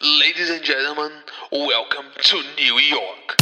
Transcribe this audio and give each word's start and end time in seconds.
Ladies 0.00 0.48
and 0.48 0.62
gentlemen, 0.62 1.10
welcome 1.50 2.06
to 2.22 2.36
New 2.56 2.78
York. 2.78 3.34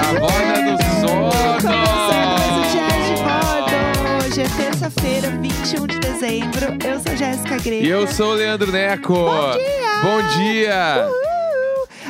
A 0.00 0.12
voz 0.18 0.32
do 0.64 0.72
um 0.72 0.78
sono! 1.02 1.28
Hoje 4.24 4.40
é 4.40 4.48
terça-feira, 4.56 5.28
21 5.28 5.86
de 5.86 5.98
dezembro. 5.98 6.78
Eu 6.82 6.98
sou 6.98 7.14
Jéssica 7.14 7.58
Greco. 7.58 7.84
E 7.84 7.88
eu 7.90 8.06
sou 8.06 8.30
o 8.30 8.34
Leandro 8.36 8.72
Neco. 8.72 9.12
Bom 9.12 9.52
dia! 9.52 10.00
Bom 10.02 10.22
dia! 10.38 11.06
Uhul. 11.06 11.27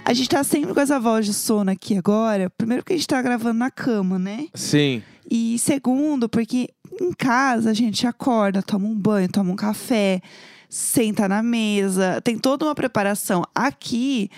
A 0.09 0.15
gente 0.15 0.31
tá 0.31 0.43
sempre 0.43 0.73
com 0.73 0.81
essa 0.81 0.99
voz 0.99 1.27
de 1.27 1.35
sono 1.35 1.71
aqui 1.71 1.95
agora. 1.95 2.49
Primeiro 2.49 2.83
porque 2.83 2.95
a 2.95 2.97
gente 2.97 3.07
tá 3.07 3.21
gravando 3.21 3.59
na 3.59 3.71
cama, 3.71 4.19
né? 4.19 4.47
Sim. 4.55 5.03
E 5.31 5.59
segundo, 5.59 6.31
porque 6.31 6.71
em 6.99 7.13
casa 7.13 7.69
a 7.69 7.75
gente 7.75 8.07
acorda, 8.07 8.63
toma 8.63 8.87
um 8.87 8.95
banho, 8.95 9.29
toma 9.31 9.53
um 9.53 9.55
café, 9.55 10.23
senta 10.67 11.29
na 11.29 11.43
mesa, 11.43 12.23
tem 12.23 12.39
toda 12.39 12.65
uma 12.65 12.75
preparação. 12.75 13.45
Aqui 13.55 14.31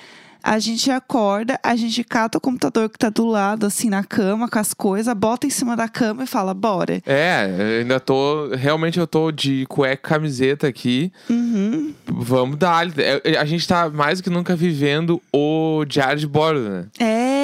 a 0.42 0.58
gente 0.58 0.90
acorda, 0.90 1.58
a 1.62 1.76
gente 1.76 2.02
cata 2.04 2.38
o 2.38 2.40
computador 2.40 2.88
que 2.88 2.98
tá 2.98 3.08
do 3.08 3.26
lado, 3.26 3.66
assim, 3.66 3.88
na 3.88 4.02
cama, 4.04 4.48
com 4.48 4.58
as 4.58 4.74
coisas, 4.74 5.12
bota 5.14 5.46
em 5.46 5.50
cima 5.50 5.76
da 5.76 5.88
cama 5.88 6.24
e 6.24 6.26
fala, 6.26 6.54
bora. 6.54 7.00
É, 7.06 7.48
eu 7.58 7.80
ainda 7.80 8.00
tô. 8.00 8.48
Realmente 8.54 8.98
eu 8.98 9.06
tô 9.06 9.30
de 9.30 9.66
cueca 9.66 9.90
e 9.94 9.96
camiseta 9.96 10.66
aqui. 10.66 11.12
Uhum. 11.28 11.94
Vamos 12.06 12.56
dar. 12.56 12.86
É, 12.98 13.36
A 13.38 13.44
gente 13.44 13.66
tá 13.66 13.88
mais 13.88 14.20
do 14.20 14.24
que 14.24 14.30
nunca 14.30 14.56
vivendo 14.56 15.20
o 15.32 15.84
diário 15.86 16.18
de 16.18 16.26
bordo, 16.26 16.60
né? 16.68 16.86
É. 16.98 17.39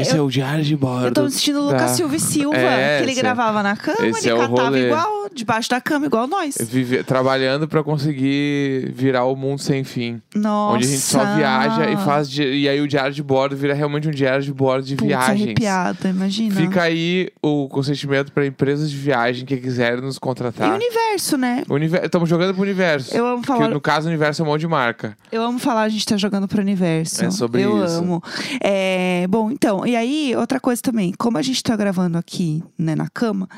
Esse 0.00 0.12
eu, 0.16 0.18
é 0.18 0.20
o 0.22 0.30
diário 0.30 0.64
de 0.64 0.76
bordo. 0.76 1.06
eu 1.06 1.12
tô 1.12 1.22
me 1.24 1.30
sentindo 1.30 1.60
o 1.60 1.64
Lucas 1.66 1.80
da- 1.82 1.88
Silva 1.88 2.16
e 2.16 2.20
Silva, 2.20 2.56
É, 2.56 2.98
que 2.98 3.04
ele 3.04 3.12
é- 3.12 3.14
gravava 3.14 3.62
na 3.62 3.76
cama, 3.76 4.06
esse 4.08 4.28
ele 4.28 4.36
é 4.36 4.40
catava 4.40 4.62
rolê. 4.64 4.86
igual, 4.86 5.28
debaixo 5.34 5.68
da 5.70 5.80
cama, 5.80 6.06
igual 6.06 6.26
nós. 6.26 6.56
Vive- 6.60 7.02
trabalhando 7.02 7.66
pra 7.68 7.82
conseguir 7.82 8.90
virar 8.94 9.24
o 9.24 9.34
mundo 9.36 9.60
sem 9.60 9.84
fim. 9.84 10.20
Nossa. 10.34 10.74
Onde 10.76 10.86
a 10.86 10.88
gente 10.90 11.00
só 11.00 11.24
viaja 11.34 11.90
e 11.90 11.96
faz. 11.98 12.28
E 12.36 12.68
aí 12.68 12.80
o 12.80 12.88
diário 12.88 13.12
de 13.12 13.22
bordo 13.22 13.56
vira 13.56 13.74
realmente 13.74 14.08
um 14.08 14.10
diário 14.10 14.42
de 14.42 14.52
bordo 14.52 14.84
de 14.84 14.96
Putz, 14.96 15.08
viagens. 15.08 15.42
arrepiada, 15.42 16.08
imagina. 16.08 16.54
Fica 16.54 16.82
aí 16.82 17.28
o 17.42 17.68
consentimento 17.68 18.32
pra 18.32 18.46
empresas 18.46 18.90
de 18.90 18.96
viagem 18.96 19.44
que 19.46 19.56
quiserem 19.56 20.00
nos 20.00 20.16
E 20.16 20.18
o 20.18 20.20
contratar. 20.20 20.74
universo, 20.74 21.36
né? 21.36 21.62
Estamos 22.02 22.28
jogando 22.28 22.54
pro 22.54 22.62
universo. 22.62 23.14
Eu 23.16 23.26
amo 23.26 23.40
Que 23.42 23.48
falar, 23.48 23.68
no 23.68 23.80
caso, 23.80 24.06
o 24.06 24.08
universo 24.08 24.42
é 24.42 24.44
um 24.44 24.48
monte 24.48 24.60
de 24.60 24.68
marca. 24.68 25.16
eu 25.30 25.42
amo 25.42 25.58
falar, 25.58 25.82
a 25.82 25.88
gente 25.88 26.04
tá 26.06 26.16
jogando 26.16 26.46
pro 26.48 26.60
universo. 26.60 27.24
É 27.24 27.30
sobre 27.30 27.62
eu 27.62 27.84
isso. 27.84 27.94
amo. 27.98 28.22
É, 28.60 29.26
bom, 29.28 29.50
então, 29.50 29.81
e 29.86 29.96
aí, 29.96 30.34
outra 30.36 30.58
coisa 30.60 30.80
também, 30.82 31.12
como 31.18 31.38
a 31.38 31.42
gente 31.42 31.62
tá 31.62 31.74
gravando 31.76 32.18
aqui, 32.18 32.62
né, 32.78 32.94
na 32.94 33.08
cama, 33.08 33.48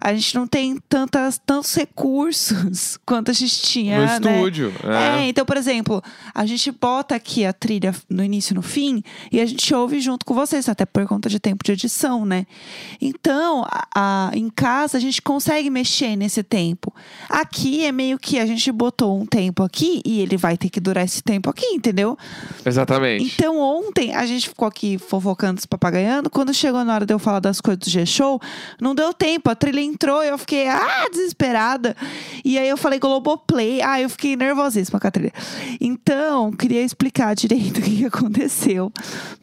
a 0.00 0.12
gente 0.14 0.34
não 0.34 0.46
tem 0.46 0.78
tantas, 0.88 1.40
tantos 1.44 1.74
recursos 1.74 2.98
quanto 3.06 3.30
a 3.30 3.34
gente 3.34 3.60
tinha, 3.62 3.98
no 3.98 4.06
né? 4.20 4.36
estúdio. 4.36 4.72
É, 4.84 5.22
É. 5.24 5.28
então, 5.28 5.44
por 5.46 5.56
exemplo, 5.56 6.02
a 6.34 6.44
gente 6.46 6.70
bota 6.70 7.14
aqui 7.14 7.44
a 7.44 7.52
trilha 7.52 7.94
no 8.08 8.22
início 8.22 8.52
e 8.52 8.54
no 8.54 8.62
fim 8.62 9.02
e 9.32 9.40
a 9.40 9.46
gente 9.46 9.74
ouve 9.74 10.00
junto 10.00 10.24
com 10.26 10.34
vocês, 10.34 10.68
até 10.68 10.84
por 10.84 11.06
conta 11.06 11.28
de 11.28 11.38
tempo 11.38 11.64
de 11.64 11.72
edição, 11.72 12.24
né? 12.26 12.46
Então, 13.00 13.64
a- 13.70 13.86
a- 13.94 14.30
em 14.34 14.48
casa 14.50 14.98
a 14.98 15.00
gente 15.00 15.20
consegue 15.22 15.70
mexer 15.70 16.16
nesse 16.16 16.42
tempo. 16.42 16.92
Aqui 17.28 17.84
é 17.84 17.92
meio 17.92 18.18
que 18.18 18.38
a 18.38 18.46
gente 18.46 18.70
botou 18.72 19.18
um 19.20 19.26
tempo 19.26 19.62
aqui 19.62 20.02
e 20.04 20.20
ele 20.20 20.36
vai 20.36 20.56
ter 20.56 20.68
que 20.70 20.80
durar 20.80 21.04
esse 21.04 21.22
tempo 21.22 21.48
aqui, 21.50 21.66
entendeu? 21.66 22.16
Exatamente. 22.64 23.24
Então, 23.24 23.58
ontem 23.58 24.14
a 24.14 24.26
gente 24.26 24.48
ficou 24.48 24.66
aqui 24.68 24.98
fofocando, 24.98 25.60
papagaiando. 25.78 26.30
Quando 26.30 26.52
chegou 26.54 26.84
na 26.84 26.94
hora 26.94 27.06
de 27.06 27.12
eu 27.12 27.18
falar 27.18 27.40
das 27.40 27.60
coisas 27.60 27.78
do 27.78 27.90
G-Show, 27.90 28.40
não 28.80 28.94
deu 28.94 29.12
tempo. 29.12 29.50
A 29.50 29.54
trilha 29.54 29.80
entrou 29.80 30.22
e 30.22 30.28
eu 30.28 30.38
fiquei, 30.38 30.68
ah, 30.68 31.06
desesperada. 31.10 31.96
E 32.44 32.58
aí 32.58 32.68
eu 32.68 32.76
falei 32.76 32.98
Globoplay. 32.98 33.82
Ah, 33.82 34.00
eu 34.00 34.08
fiquei 34.08 34.36
nervosíssima 34.36 34.98
com 35.00 35.06
a 35.06 35.10
trilha. 35.10 35.32
Então, 35.80 36.52
queria 36.52 36.82
explicar 36.82 37.34
direito 37.34 37.78
o 37.80 37.82
que, 37.82 38.04
aconteceu. 38.06 38.92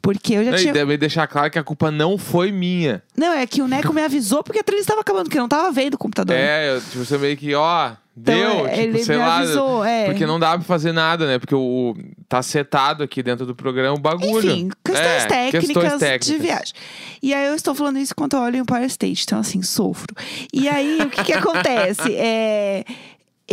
Porque 0.01 0.33
eu 0.33 0.43
já 0.45 0.51
Não, 0.51 0.57
E 0.57 0.61
tinha. 0.61 0.73
também 0.73 0.97
deixar 0.97 1.27
claro 1.27 1.51
que 1.51 1.59
a 1.59 1.63
culpa 1.63 1.91
não 1.91 2.17
foi 2.17 2.51
minha. 2.51 3.03
Não, 3.15 3.33
é 3.33 3.45
que 3.45 3.61
o 3.61 3.67
Neco 3.67 3.93
me 3.93 4.01
avisou 4.01 4.43
porque 4.43 4.59
a 4.59 4.63
trilha 4.63 4.81
estava 4.81 5.01
acabando, 5.01 5.25
porque 5.25 5.37
eu 5.37 5.41
não 5.41 5.49
tava 5.49 5.71
vendo 5.71 5.95
o 5.95 5.97
computador. 5.97 6.35
É, 6.35 6.75
eu, 6.75 6.81
tipo, 6.81 7.03
você 7.05 7.17
meio 7.17 7.37
que, 7.37 7.53
ó, 7.53 7.91
deu, 8.23 8.67
é, 8.67 8.69
tipo, 8.69 8.81
ele 8.81 9.03
sei 9.03 9.15
me 9.17 9.21
lá. 9.23 9.37
avisou, 9.37 9.83
é. 9.85 10.05
Porque 10.05 10.25
não 10.25 10.39
dá 10.39 10.51
pra 10.51 10.61
fazer 10.61 10.91
nada, 10.91 11.25
né? 11.27 11.39
Porque 11.39 11.55
o, 11.55 11.95
tá 12.29 12.41
setado 12.41 13.03
aqui 13.03 13.21
dentro 13.23 13.45
do 13.45 13.55
programa 13.55 13.95
o 13.95 13.99
bagulho. 13.99 14.51
Enfim, 14.51 14.69
questões, 14.83 15.07
É, 15.07 15.25
técnicas 15.27 15.65
questões 15.67 15.93
de 15.93 15.99
técnicas. 15.99 16.41
viagem. 16.45 16.73
E 17.21 17.33
aí 17.33 17.47
eu 17.47 17.55
estou 17.55 17.75
falando 17.75 17.97
isso 17.99 18.13
enquanto 18.15 18.33
eu 18.33 18.39
olho 18.39 18.57
em 18.57 18.59
Empire 18.59 18.85
State, 18.85 19.23
então 19.25 19.39
assim, 19.39 19.61
sofro. 19.61 20.15
E 20.53 20.67
aí, 20.69 20.99
o 21.01 21.09
que 21.09 21.23
que 21.23 21.33
acontece? 21.33 22.13
É... 22.15 22.83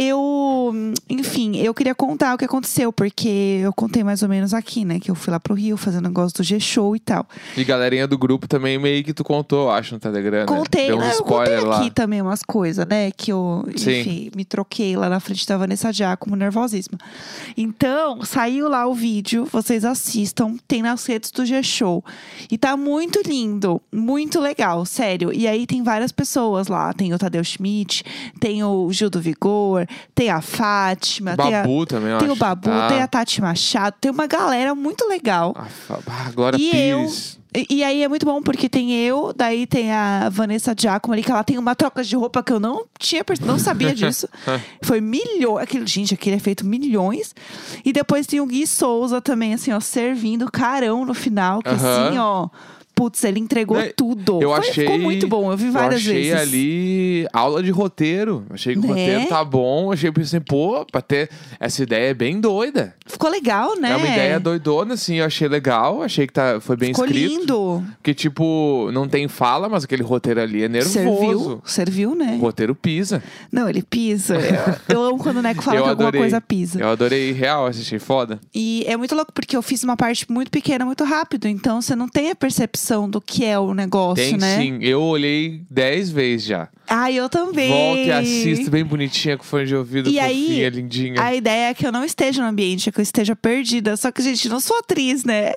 Eu, 0.01 0.73
enfim, 1.11 1.57
eu 1.57 1.75
queria 1.75 1.93
contar 1.93 2.33
o 2.33 2.39
que 2.39 2.45
aconteceu, 2.45 2.93
porque 2.93 3.59
eu 3.65 3.73
contei 3.73 4.05
mais 4.05 4.23
ou 4.23 4.29
menos 4.29 4.55
aqui, 4.55 4.85
né? 4.85 5.01
Que 5.01 5.11
eu 5.11 5.15
fui 5.17 5.33
lá 5.33 5.41
pro 5.41 5.55
Rio 5.55 5.77
fazer 5.77 5.99
um 5.99 6.03
negócio 6.03 6.37
do 6.37 6.45
G-Show 6.45 6.95
e 6.95 7.01
tal. 7.01 7.27
E 7.57 7.65
galerinha 7.65 8.07
do 8.07 8.17
grupo 8.17 8.47
também 8.47 8.79
meio 8.79 9.03
que 9.03 9.13
tu 9.13 9.25
contou, 9.25 9.65
eu 9.65 9.71
acho, 9.73 9.95
no 9.95 9.99
Telegram. 10.01 10.43
né? 10.43 10.47
Contei, 10.47 10.87
Deu 10.87 10.99
uns 10.99 11.01
né? 11.01 11.13
Eu 11.15 11.25
contei 11.25 11.43
spoiler 11.55 11.67
lá. 11.67 11.81
aqui 11.81 11.91
também 11.91 12.23
umas 12.23 12.45
coisas, 12.45 12.87
né? 12.87 13.11
Que 13.11 13.33
eu, 13.33 13.69
Sim. 13.75 13.99
enfim, 14.01 14.31
me 14.37 14.45
troquei 14.45 14.97
lá 14.97 15.09
na 15.09 15.19
frente 15.19 15.45
da 15.49 15.57
Vanessa 15.57 15.93
Giacomo, 15.93 16.37
nervosíssima. 16.37 16.97
Então, 17.57 18.23
saiu 18.25 18.69
lá 18.69 18.87
o 18.87 18.95
vídeo, 18.95 19.49
vocês 19.51 19.85
assistam, 19.85 20.55
tem 20.69 20.81
nas 20.81 21.05
redes 21.07 21.33
do 21.33 21.45
G-Show. 21.45 22.05
E 22.49 22.57
tá 22.57 22.77
muito 22.77 23.21
lindo, 23.27 23.83
muito 23.93 24.39
legal, 24.39 24.85
sério. 24.87 25.33
E 25.33 25.49
aí 25.49 25.67
tem 25.67 25.83
várias 25.83 26.13
pessoas 26.13 26.69
lá. 26.69 26.93
Tem 26.93 27.13
o 27.13 27.19
Tadeu 27.19 27.43
Schmidt, 27.43 28.05
tem 28.39 28.63
o 28.63 28.93
Gil 28.93 29.11
do 29.11 29.21
Vigor, 29.21 29.88
tem 30.15 30.31
a 30.31 30.41
Fátima, 30.41 31.37
tem, 31.37 31.55
a, 31.55 31.63
Babu 31.63 31.87
também, 31.87 32.11
eu 32.13 32.19
tem 32.19 32.31
o. 32.31 32.37
Babu, 32.37 32.69
Tá. 32.69 32.89
tem 32.89 33.01
a 33.03 33.07
Tati 33.07 33.41
Machado, 33.41 33.95
tem 34.01 34.11
uma 34.11 34.27
galera 34.27 34.75
muito 34.75 35.07
legal. 35.09 35.55
Fa- 35.87 35.99
ah, 36.07 36.31
E 36.59 36.71
Pires. 36.71 37.39
E, 37.55 37.77
e 37.77 37.83
aí 37.85 38.03
é 38.03 38.09
muito 38.09 38.27
bom 38.27 38.43
porque 38.43 38.69
tem 38.69 38.93
eu, 38.95 39.33
daí 39.35 39.67
tem 39.67 39.91
a 39.91 40.29
Vanessa 40.29 40.75
Giacomo 40.79 41.15
ali, 41.15 41.23
que 41.23 41.31
ela 41.31 41.43
tem 41.43 41.57
uma 41.57 41.75
troca 41.75 42.05
de 42.05 42.15
roupa 42.15 42.43
que 42.43 42.53
eu 42.53 42.61
não 42.61 42.85
tinha, 42.99 43.25
não 43.41 43.59
sabia 43.59 43.93
disso. 43.97 44.29
Foi 44.83 45.01
milhões, 45.01 45.63
aquele, 45.63 45.87
gente, 45.87 46.13
aquele 46.13 46.37
é 46.37 46.39
feito 46.39 46.67
milhões. 46.67 47.35
E 47.83 47.91
depois 47.93 48.27
tem 48.27 48.39
o 48.41 48.47
Gui 48.47 48.67
Souza 48.67 49.23
também, 49.23 49.55
assim, 49.55 49.73
ó, 49.73 49.81
servindo 49.81 50.51
carão 50.51 51.07
no 51.07 51.15
final, 51.15 51.61
que 51.63 51.71
Aham. 51.71 52.07
assim, 52.09 52.19
ó, 52.19 52.49
putz, 52.99 53.23
ele 53.25 53.39
entregou 53.39 53.77
Né, 53.79 53.93
tudo. 53.97 54.41
Eu 54.43 54.51
Foi- 54.51 54.59
achei. 54.59 54.85
Ficou 54.85 54.99
muito 54.99 55.29
bom, 55.29 55.51
eu 55.53 55.57
vi 55.57 55.71
várias 55.71 56.05
eu 56.05 56.11
achei 56.13 56.23
vezes. 56.31 56.41
ali 56.41 57.27
aula 57.33 57.63
de 57.63 57.71
roteiro. 57.71 58.45
Achei 58.51 58.75
que 58.75 58.81
o 58.81 58.83
Né? 58.83 58.89
roteiro 58.89 59.27
tá 59.29 59.45
bom. 59.45 59.93
Achei 59.93 60.11
pensei, 60.11 60.41
pô, 60.41 60.85
pra 60.91 61.01
ter. 61.01 61.31
Essa 61.61 61.83
ideia 61.83 62.11
é 62.11 62.15
bem 62.15 62.41
doida. 62.41 62.95
Ficou 63.07 63.31
legal, 63.31 63.79
né? 63.79 63.93
É 63.93 63.97
uma 63.97 64.07
ideia 64.07 64.41
doidona, 64.41 64.95
assim. 64.95 65.17
Eu 65.17 65.27
achei 65.27 65.47
legal. 65.49 66.03
Achei 66.03 66.27
que 66.27 66.33
tá, 66.33 66.61
foi 66.61 66.77
bem 66.77 66.89
Ficou 66.91 67.05
escrito. 67.07 67.39
lindo. 67.41 67.85
Porque, 67.97 68.13
tipo, 68.15 68.91
não 68.93 69.09
tem 69.09 69.29
fala, 69.29 69.69
mas 69.69 69.85
aquele 69.85 70.03
roteiro 70.03 70.41
ali 70.41 70.65
é 70.65 70.69
nervoso. 70.69 70.93
Serviu, 70.93 71.63
serviu, 71.65 72.15
né? 72.15 72.37
O 72.39 72.43
roteiro 72.43 72.75
pisa. 72.75 73.23
Não, 73.53 73.69
ele 73.69 73.83
pisa. 73.83 74.37
Eu, 74.89 74.97
eu 74.97 75.03
amo 75.05 75.19
quando 75.19 75.37
o 75.39 75.43
Neco 75.43 75.63
fala 75.63 75.77
eu 75.79 75.85
que 75.85 75.89
alguma 75.91 76.09
adorei. 76.09 76.21
coisa 76.23 76.41
pisa. 76.41 76.81
Eu 76.81 76.89
adorei 76.91 77.33
real, 77.33 77.67
achei 77.67 77.99
foda. 77.99 78.41
E 78.55 78.85
é 78.87 78.97
muito 78.97 79.15
louco, 79.15 79.33
porque 79.33 79.57
eu 79.57 79.63
fiz 79.63 79.83
uma 79.85 79.97
parte 79.97 80.27
muito 80.31 80.51
pequena, 80.51 80.85
muito 80.85 81.05
rápido. 81.05 81.47
Então 81.47 81.81
você 81.81 81.95
não 81.95 82.09
tem 82.09 82.31
a 82.31 82.35
percepção 82.35 82.88
do 83.11 83.21
que 83.21 83.45
é 83.45 83.59
o 83.59 83.75
negócio, 83.75 84.25
Tem 84.25 84.37
né? 84.39 84.57
sim. 84.59 84.79
Eu 84.81 85.03
olhei 85.03 85.63
dez 85.71 86.11
vezes 86.11 86.47
já. 86.47 86.69
Ah, 86.91 87.13
eu 87.13 87.29
também. 87.29 87.69
Volta 87.71 88.01
e 88.01 88.11
assista 88.13 88.71
bem 88.71 88.83
bonitinha, 88.83 89.37
com 89.37 89.45
fone 89.45 89.67
de 89.67 89.77
ouvido, 89.77 90.09
E 90.09 90.13
fofinha, 90.15 90.25
aí, 90.25 90.71
lindinha. 90.71 91.21
A 91.23 91.35
ideia 91.35 91.69
é 91.69 91.75
que 91.75 91.87
eu 91.87 91.93
não 91.93 92.03
esteja 92.03 92.41
no 92.43 92.49
ambiente, 92.49 92.89
é 92.89 92.93
que 92.93 92.99
eu 92.99 93.03
esteja 93.03 93.37
perdida. 93.37 93.95
Só 93.97 94.11
que, 94.11 94.23
gente, 94.23 94.49
não 94.49 94.59
sou 94.59 94.79
atriz, 94.79 95.23
né? 95.25 95.53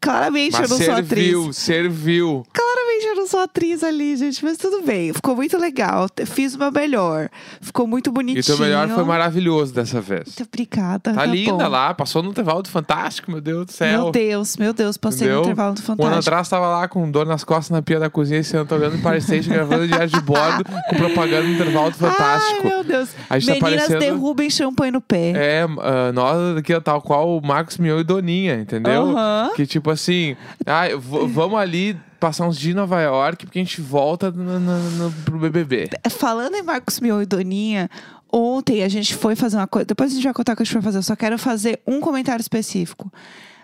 Claramente 0.00 0.52
Mas 0.52 0.70
eu 0.70 0.78
não 0.78 0.84
sou 0.84 0.94
atriz. 0.94 1.08
serviu, 1.08 1.52
serviu. 1.52 2.42
Claramente 2.52 3.04
eu 3.06 3.14
não 3.16 3.26
sou 3.26 3.40
atriz 3.40 3.82
ali, 3.84 4.16
gente. 4.16 4.42
Mas 4.44 4.56
tudo 4.56 4.82
bem. 4.82 5.12
Ficou 5.12 5.36
muito 5.36 5.58
legal. 5.58 6.08
Fiz 6.26 6.54
o 6.54 6.58
meu 6.58 6.72
melhor. 6.72 7.28
Ficou 7.60 7.86
muito 7.86 8.10
bonitinho. 8.10 8.54
E 8.54 8.58
o 8.58 8.60
melhor 8.60 8.88
foi 8.88 9.04
maravilhoso 9.04 9.74
dessa 9.74 10.00
vez. 10.00 10.24
Muito 10.26 10.44
obrigada. 10.44 11.12
Tá 11.12 11.24
linda 11.26 11.52
bom. 11.64 11.68
lá, 11.68 11.92
passou 11.94 12.22
no 12.22 12.30
intervalo 12.30 12.62
do 12.62 12.68
Fantástico, 12.70 13.30
meu 13.30 13.40
Deus 13.40 13.66
do 13.66 13.72
céu. 13.72 14.02
Meu 14.04 14.10
Deus, 14.12 14.56
meu 14.56 14.72
Deus. 14.72 14.96
Passei 14.96 15.26
Entendeu? 15.26 15.36
no 15.40 15.44
intervalo 15.44 15.74
do 15.74 15.78
Um 15.80 15.82
ano 15.82 15.96
Fantástico. 15.96 16.18
atrás 16.20 16.48
tava 16.48 16.61
lá 16.68 16.88
com 16.88 17.10
dor 17.10 17.26
nas 17.26 17.44
costas 17.44 17.70
na 17.70 17.82
pia 17.82 17.98
da 17.98 18.08
cozinha 18.10 18.40
e 18.40 18.44
sentado 18.44 18.80
olhando 18.80 19.00
para 19.02 19.20
Station, 19.20 19.50
gravando 19.50 19.86
diário 19.86 20.08
de 20.08 20.20
bordo 20.20 20.64
com 20.64 20.96
propaganda 20.96 21.42
no 21.46 21.52
intervalo 21.54 21.92
Fantástico. 21.92 22.60
Ai, 22.64 22.68
meu 22.68 22.84
Deus. 22.84 23.10
A 23.30 23.38
gente 23.38 23.48
tá 23.60 23.66
Meninas 23.66 23.86
parecendo- 23.88 23.98
derrubem 24.00 24.50
champanhe 24.50 24.90
no 24.92 25.00
pé. 25.00 25.32
É, 25.34 25.62
ah, 25.80 26.12
nós 26.12 26.56
aqui, 26.56 26.78
tal 26.80 27.00
qual 27.02 27.36
o 27.38 27.40
Marcos 27.44 27.78
Mion 27.78 27.98
e 28.00 28.04
Doninha, 28.04 28.54
entendeu? 28.56 29.14
Que 29.56 29.66
tipo 29.66 29.90
assim, 29.90 30.36
ah, 30.66 30.84
vamos 30.98 31.58
ali 31.58 31.96
passar 32.20 32.46
uns 32.46 32.56
dias 32.56 32.72
em 32.72 32.76
Nova 32.76 33.00
York 33.00 33.46
porque 33.46 33.58
a 33.58 33.62
gente 33.62 33.80
volta 33.80 34.30
no, 34.30 34.60
no- 34.60 34.90
no- 34.90 35.12
pro 35.24 35.38
BBB. 35.38 35.90
Falando 36.10 36.54
em 36.54 36.62
Marcos 36.62 37.00
Mion 37.00 37.20
e 37.20 37.26
Doninha, 37.26 37.90
ontem 38.32 38.82
a 38.84 38.88
gente 38.88 39.14
foi 39.16 39.34
fazer 39.34 39.56
uma 39.56 39.66
coisa. 39.66 39.86
Depois 39.86 40.12
a 40.12 40.14
gente 40.14 40.24
vai 40.24 40.32
contar 40.32 40.52
o 40.52 40.56
que 40.56 40.62
a 40.62 40.64
gente 40.64 40.72
foi 40.72 40.82
fazer. 40.82 40.98
Eu 40.98 41.02
só 41.02 41.16
quero 41.16 41.36
fazer 41.38 41.80
um 41.86 42.00
comentário 42.00 42.40
específico. 42.40 43.12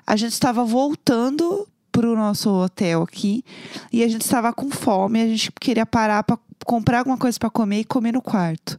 A 0.07 0.17
gente 0.17 0.33
estava 0.33 0.65
voltando 0.65 1.69
pro 1.91 2.17
nosso 2.17 2.51
hotel 2.51 3.03
aqui. 3.03 3.45
E 3.93 4.03
a 4.03 4.09
gente 4.09 4.23
estava 4.23 4.53
com 4.53 4.71
fome, 4.71 5.21
a 5.21 5.27
gente 5.27 5.51
queria 5.61 5.87
parar 5.87 6.23
pra 6.23 6.39
comprar 6.65 6.99
alguma 7.01 7.17
coisa 7.19 7.39
pra 7.39 7.51
comer 7.51 7.81
e 7.81 7.85
comer 7.85 8.13
no 8.13 8.23
quarto. 8.23 8.79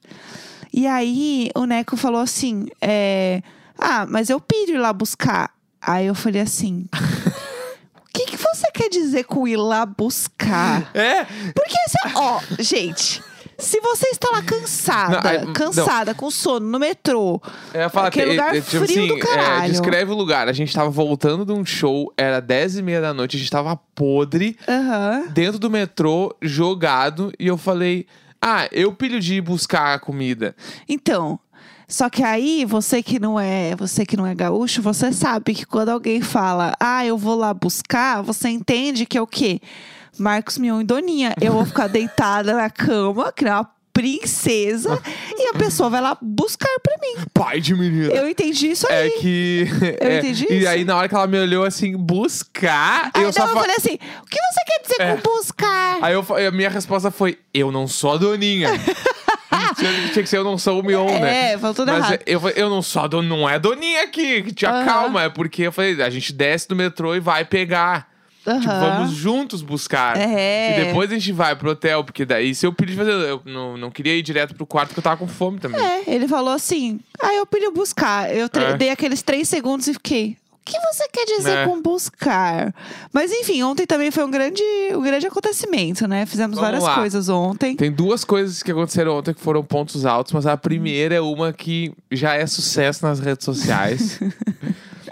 E 0.72 0.86
aí 0.88 1.50
o 1.56 1.66
Neco 1.66 1.98
falou 1.98 2.22
assim: 2.22 2.68
é, 2.82 3.42
Ah, 3.78 4.06
mas 4.08 4.30
eu 4.30 4.40
pido 4.40 4.72
ir 4.72 4.78
lá 4.78 4.94
buscar. 4.94 5.52
Aí 5.82 6.06
eu 6.08 6.16
falei 6.16 6.42
assim. 6.42 6.86
O 7.96 8.12
que, 8.22 8.26
que 8.32 8.38
você 8.38 8.70
quer 8.74 8.90
dizer 8.90 9.24
com 9.24 9.48
ir 9.48 9.56
lá 9.56 9.86
buscar? 9.86 10.90
É, 10.94 11.24
Porque, 11.24 11.78
assim, 11.86 12.16
ó, 12.16 12.42
gente, 12.60 13.24
se 13.60 13.80
você 13.82 14.08
está 14.08 14.30
lá 14.32 14.42
cansada, 14.42 15.22
Não, 15.22 15.30
aí, 15.30 15.46
não. 15.46 15.54
cansada, 15.54 16.14
com 16.16 16.32
sono, 16.32 16.66
no 16.68 16.80
metrô, 16.80 17.42
eu 17.74 17.90
falar 17.90 18.08
Aquele 18.08 18.26
que, 18.26 18.32
lugar 18.32 18.56
é, 18.56 18.62
tipo 18.62 18.86
frio 18.86 19.08
do 19.08 19.14
assim, 19.14 19.22
é, 19.22 19.26
caralho. 19.36 19.72
descreve 19.72 20.12
o 20.12 20.16
lugar. 20.16 20.48
A 20.48 20.54
gente 20.54 20.74
tava 20.74 20.90
voltando 20.90 21.46
de 21.46 21.52
um 21.52 21.66
show, 21.66 22.12
era 22.18 22.40
10 22.40 22.78
e 22.78 22.82
meia 22.82 23.02
da 23.02 23.14
noite, 23.14 23.36
a 23.38 23.40
gente 23.40 23.52
tava 23.52 23.76
podre, 23.94 24.58
aham, 24.68 25.28
dentro 25.32 25.60
do 25.60 25.70
metrô, 25.70 26.36
jogado, 26.42 27.32
e 27.40 27.48
eu 27.48 27.58
falei, 27.58 28.06
ah, 28.42 28.68
eu 28.72 28.94
pilho 28.94 29.20
de 29.20 29.36
ir 29.36 29.42
buscar 29.42 29.96
a 29.96 30.00
comida. 30.00 30.56
Então, 30.88 31.40
só 31.88 32.10
que 32.10 32.22
aí 32.24 32.66
você 32.66 33.02
que 33.02 33.20
não 33.20 33.40
é, 33.40 33.76
você 33.76 34.06
que 34.06 34.16
não 34.16 34.26
é 34.26 34.34
gaúcho, 34.36 34.82
você 34.82 35.12
sabe 35.12 35.54
que 35.54 35.66
quando 35.66 35.90
alguém 35.90 36.22
fala, 36.22 36.74
ah, 36.80 37.06
eu 37.06 37.18
vou 37.18 37.36
lá 37.36 37.54
buscar, 37.54 38.22
você 38.22 38.48
entende 38.48 39.06
que 39.06 39.18
é 39.18 39.22
o 39.22 39.28
quê? 39.28 39.60
Marcos 40.20 40.58
Mion 40.58 40.82
e 40.82 40.84
Doninha. 40.84 41.34
Eu 41.42 41.54
vou 41.54 41.66
ficar 41.66 41.88
deitada 41.88 42.54
na 42.54 42.70
cama, 42.70 43.32
que 43.32 43.46
é 43.46 43.52
uma 43.54 43.70
princesa, 43.92 45.02
e 45.38 45.48
a 45.50 45.54
pessoa 45.58 45.90
vai 45.90 46.00
lá 46.00 46.18
buscar 46.22 46.70
pra 46.82 46.96
mim. 47.02 47.26
Pai 47.34 47.60
de 47.60 47.76
menina. 47.76 48.14
Eu 48.14 48.30
entendi 48.30 48.72
isso 48.72 48.88
aí. 48.90 49.08
É 49.08 49.10
que. 49.20 49.68
Eu 50.00 50.10
é, 50.10 50.18
entendi 50.20 50.48
E 50.50 50.58
isso. 50.60 50.70
aí, 50.70 50.86
na 50.86 50.96
hora 50.96 51.10
que 51.10 51.16
ela 51.16 51.28
me 51.28 51.38
olhou 51.38 51.66
assim, 51.66 51.98
buscar, 51.98 53.12
Aí 53.14 53.24
eu 53.24 53.34
só 53.34 53.44
eu 53.44 53.48
fa- 53.50 53.60
falei 53.62 53.76
assim: 53.76 53.96
o 54.22 54.26
que 54.26 54.38
você 54.40 54.60
quer 54.66 54.82
dizer 54.84 55.02
É. 55.02 55.16
com 55.18 55.22
buscar? 55.36 55.98
Aí 56.02 56.14
eu, 56.14 56.26
a 56.48 56.52
minha 56.52 56.70
resposta 56.70 57.12
foi: 57.12 57.40
eu 57.54 57.72
não 57.72 57.88
sou 57.88 58.14
a 58.14 58.18
doninha. 58.18 58.70
tinha, 59.76 59.92
tinha 60.14 60.24
que 60.24 60.30
ser 60.30 60.38
eu 60.38 60.44
não 60.44 60.58
sou 60.58 60.80
o 60.80 60.84
Mion, 60.84 61.20
né? 61.20 61.54
É, 61.54 61.58
falou 61.58 61.74
tudo 61.76 61.92
Mas 61.92 62.06
errado. 62.06 62.22
eu, 62.26 62.50
eu 62.50 62.70
não 62.70 62.82
sou 62.82 63.02
a 63.04 63.08
doninha, 63.08 63.36
não 63.36 63.50
é 63.50 63.56
a 63.56 63.58
doninha 63.60 64.04
aqui, 64.04 64.44
que 64.44 64.54
te 64.54 64.66
acalma. 64.66 65.24
É 65.24 65.30
porque 65.30 65.64
eu 65.64 65.72
falei, 65.72 66.02
a 66.02 66.10
gente 66.10 66.32
desce 66.32 66.68
do 66.68 66.76
metrô 66.76 67.16
e 67.16 67.20
vai 67.20 67.44
pegar. 67.44 68.08
Tipo, 68.40 68.52
Aham. 68.70 68.80
vamos 68.80 69.12
juntos 69.12 69.62
buscar. 69.62 70.18
É. 70.18 70.72
E 70.82 70.86
depois 70.86 71.12
a 71.12 71.14
gente 71.16 71.32
vai 71.32 71.56
pro 71.56 71.72
hotel, 71.72 72.04
porque 72.04 72.26
daí 72.26 72.56
se 72.56 72.66
eu 72.66 72.74
pedir 72.74 72.96
fazer, 72.96 73.12
eu 73.12 73.42
não, 73.46 73.78
não 73.78 73.92
queria 73.92 74.16
ir 74.16 74.22
direto 74.22 74.56
pro 74.56 74.66
quarto 74.66 74.90
porque 74.90 75.00
eu 75.00 75.04
tava 75.04 75.18
com 75.18 75.28
fome 75.28 75.60
também. 75.60 75.80
É, 75.80 76.04
ele 76.08 76.28
falou 76.28 76.54
assim: 76.54 77.00
ah, 77.22 77.34
eu 77.34 77.46
pedi 77.46 77.70
buscar. 77.72 78.34
Eu 78.34 78.48
É. 78.54 78.78
dei 78.78 78.90
aqueles 78.90 79.22
três 79.22 79.48
segundos 79.50 79.88
e 79.88 79.94
fiquei. 79.94 80.38
O 80.62 80.72
que 80.72 80.78
você 80.94 81.08
quer 81.12 81.26
dizer 81.26 81.58
É. 81.60 81.66
com 81.66 81.82
buscar? 81.82 82.74
Mas 83.12 83.32
enfim, 83.32 83.64
ontem 83.64 83.88
também 83.88 84.12
foi 84.12 84.24
um 84.24 84.30
grande, 84.30 84.62
um 84.94 85.02
grande 85.02 85.26
acontecimento, 85.26 86.08
né? 86.08 86.26
Fizemos 86.28 86.56
Vamos 86.58 86.62
várias 86.70 86.84
lá. 86.84 86.96
coisas 86.96 87.28
ontem. 87.28 87.76
Tem 87.76 87.92
duas 87.92 88.24
coisas 88.24 88.62
que 88.62 88.72
aconteceram 88.72 89.18
ontem 89.18 89.34
que 89.34 89.42
foram 89.42 89.64
pontos 89.64 90.06
altos, 90.06 90.32
mas 90.32 90.46
a 90.46 90.56
primeira 90.56 91.16
é 91.16 91.22
uma 91.22 91.52
que 91.52 91.92
já 92.12 92.36
é 92.36 92.46
sucesso 92.46 93.04
nas 93.06 93.20
redes 93.20 93.44
sociais. 93.46 94.20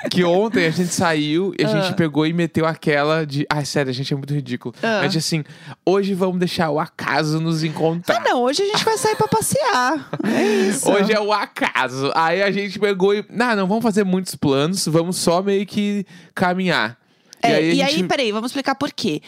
que 0.09 0.23
ontem 0.23 0.65
a 0.65 0.69
gente 0.69 0.93
saiu 0.93 1.53
e 1.57 1.63
a 1.63 1.67
Ah. 1.69 1.81
gente 1.81 1.95
pegou 1.95 2.25
e 2.25 2.33
meteu 2.33 2.65
aquela 2.65 3.25
de. 3.25 3.45
Ai, 3.49 3.65
sério, 3.65 3.89
a 3.89 3.93
gente 3.93 4.13
é 4.13 4.15
muito 4.17 4.33
ridículo. 4.33 4.73
Ah. 4.81 4.99
A 4.99 5.03
gente 5.03 5.17
assim, 5.19 5.43
hoje 5.85 6.13
vamos 6.13 6.39
deixar 6.39 6.69
o 6.69 6.79
acaso 6.79 7.39
nos 7.39 7.63
encontrar. 7.63 8.17
Ah, 8.17 8.19
não, 8.29 8.41
hoje 8.43 8.61
a 8.63 8.65
gente 8.65 8.83
vai 8.85 8.97
sair 8.97 9.15
pra 9.15 9.27
passear. 9.27 10.09
É 10.23 10.43
isso. 10.43 10.89
Hoje 10.89 11.13
é 11.13 11.19
o 11.19 11.31
acaso. 11.31 12.11
Aí 12.15 12.41
a 12.41 12.51
gente 12.51 12.79
pegou 12.79 13.13
e. 13.13 13.25
Não, 13.29 13.55
não 13.55 13.67
vamos 13.67 13.83
fazer 13.83 14.03
muitos 14.03 14.35
planos, 14.35 14.85
vamos 14.87 15.17
só 15.17 15.41
meio 15.41 15.65
que 15.65 16.05
caminhar. 16.35 16.97
É, 17.41 17.53
aí 17.55 17.75
e 17.75 17.81
aí, 17.81 17.95
gente- 17.97 18.07
peraí, 18.07 18.31
vamos 18.31 18.49
explicar 18.51 18.75
por 18.75 18.91
quê. 18.91 19.21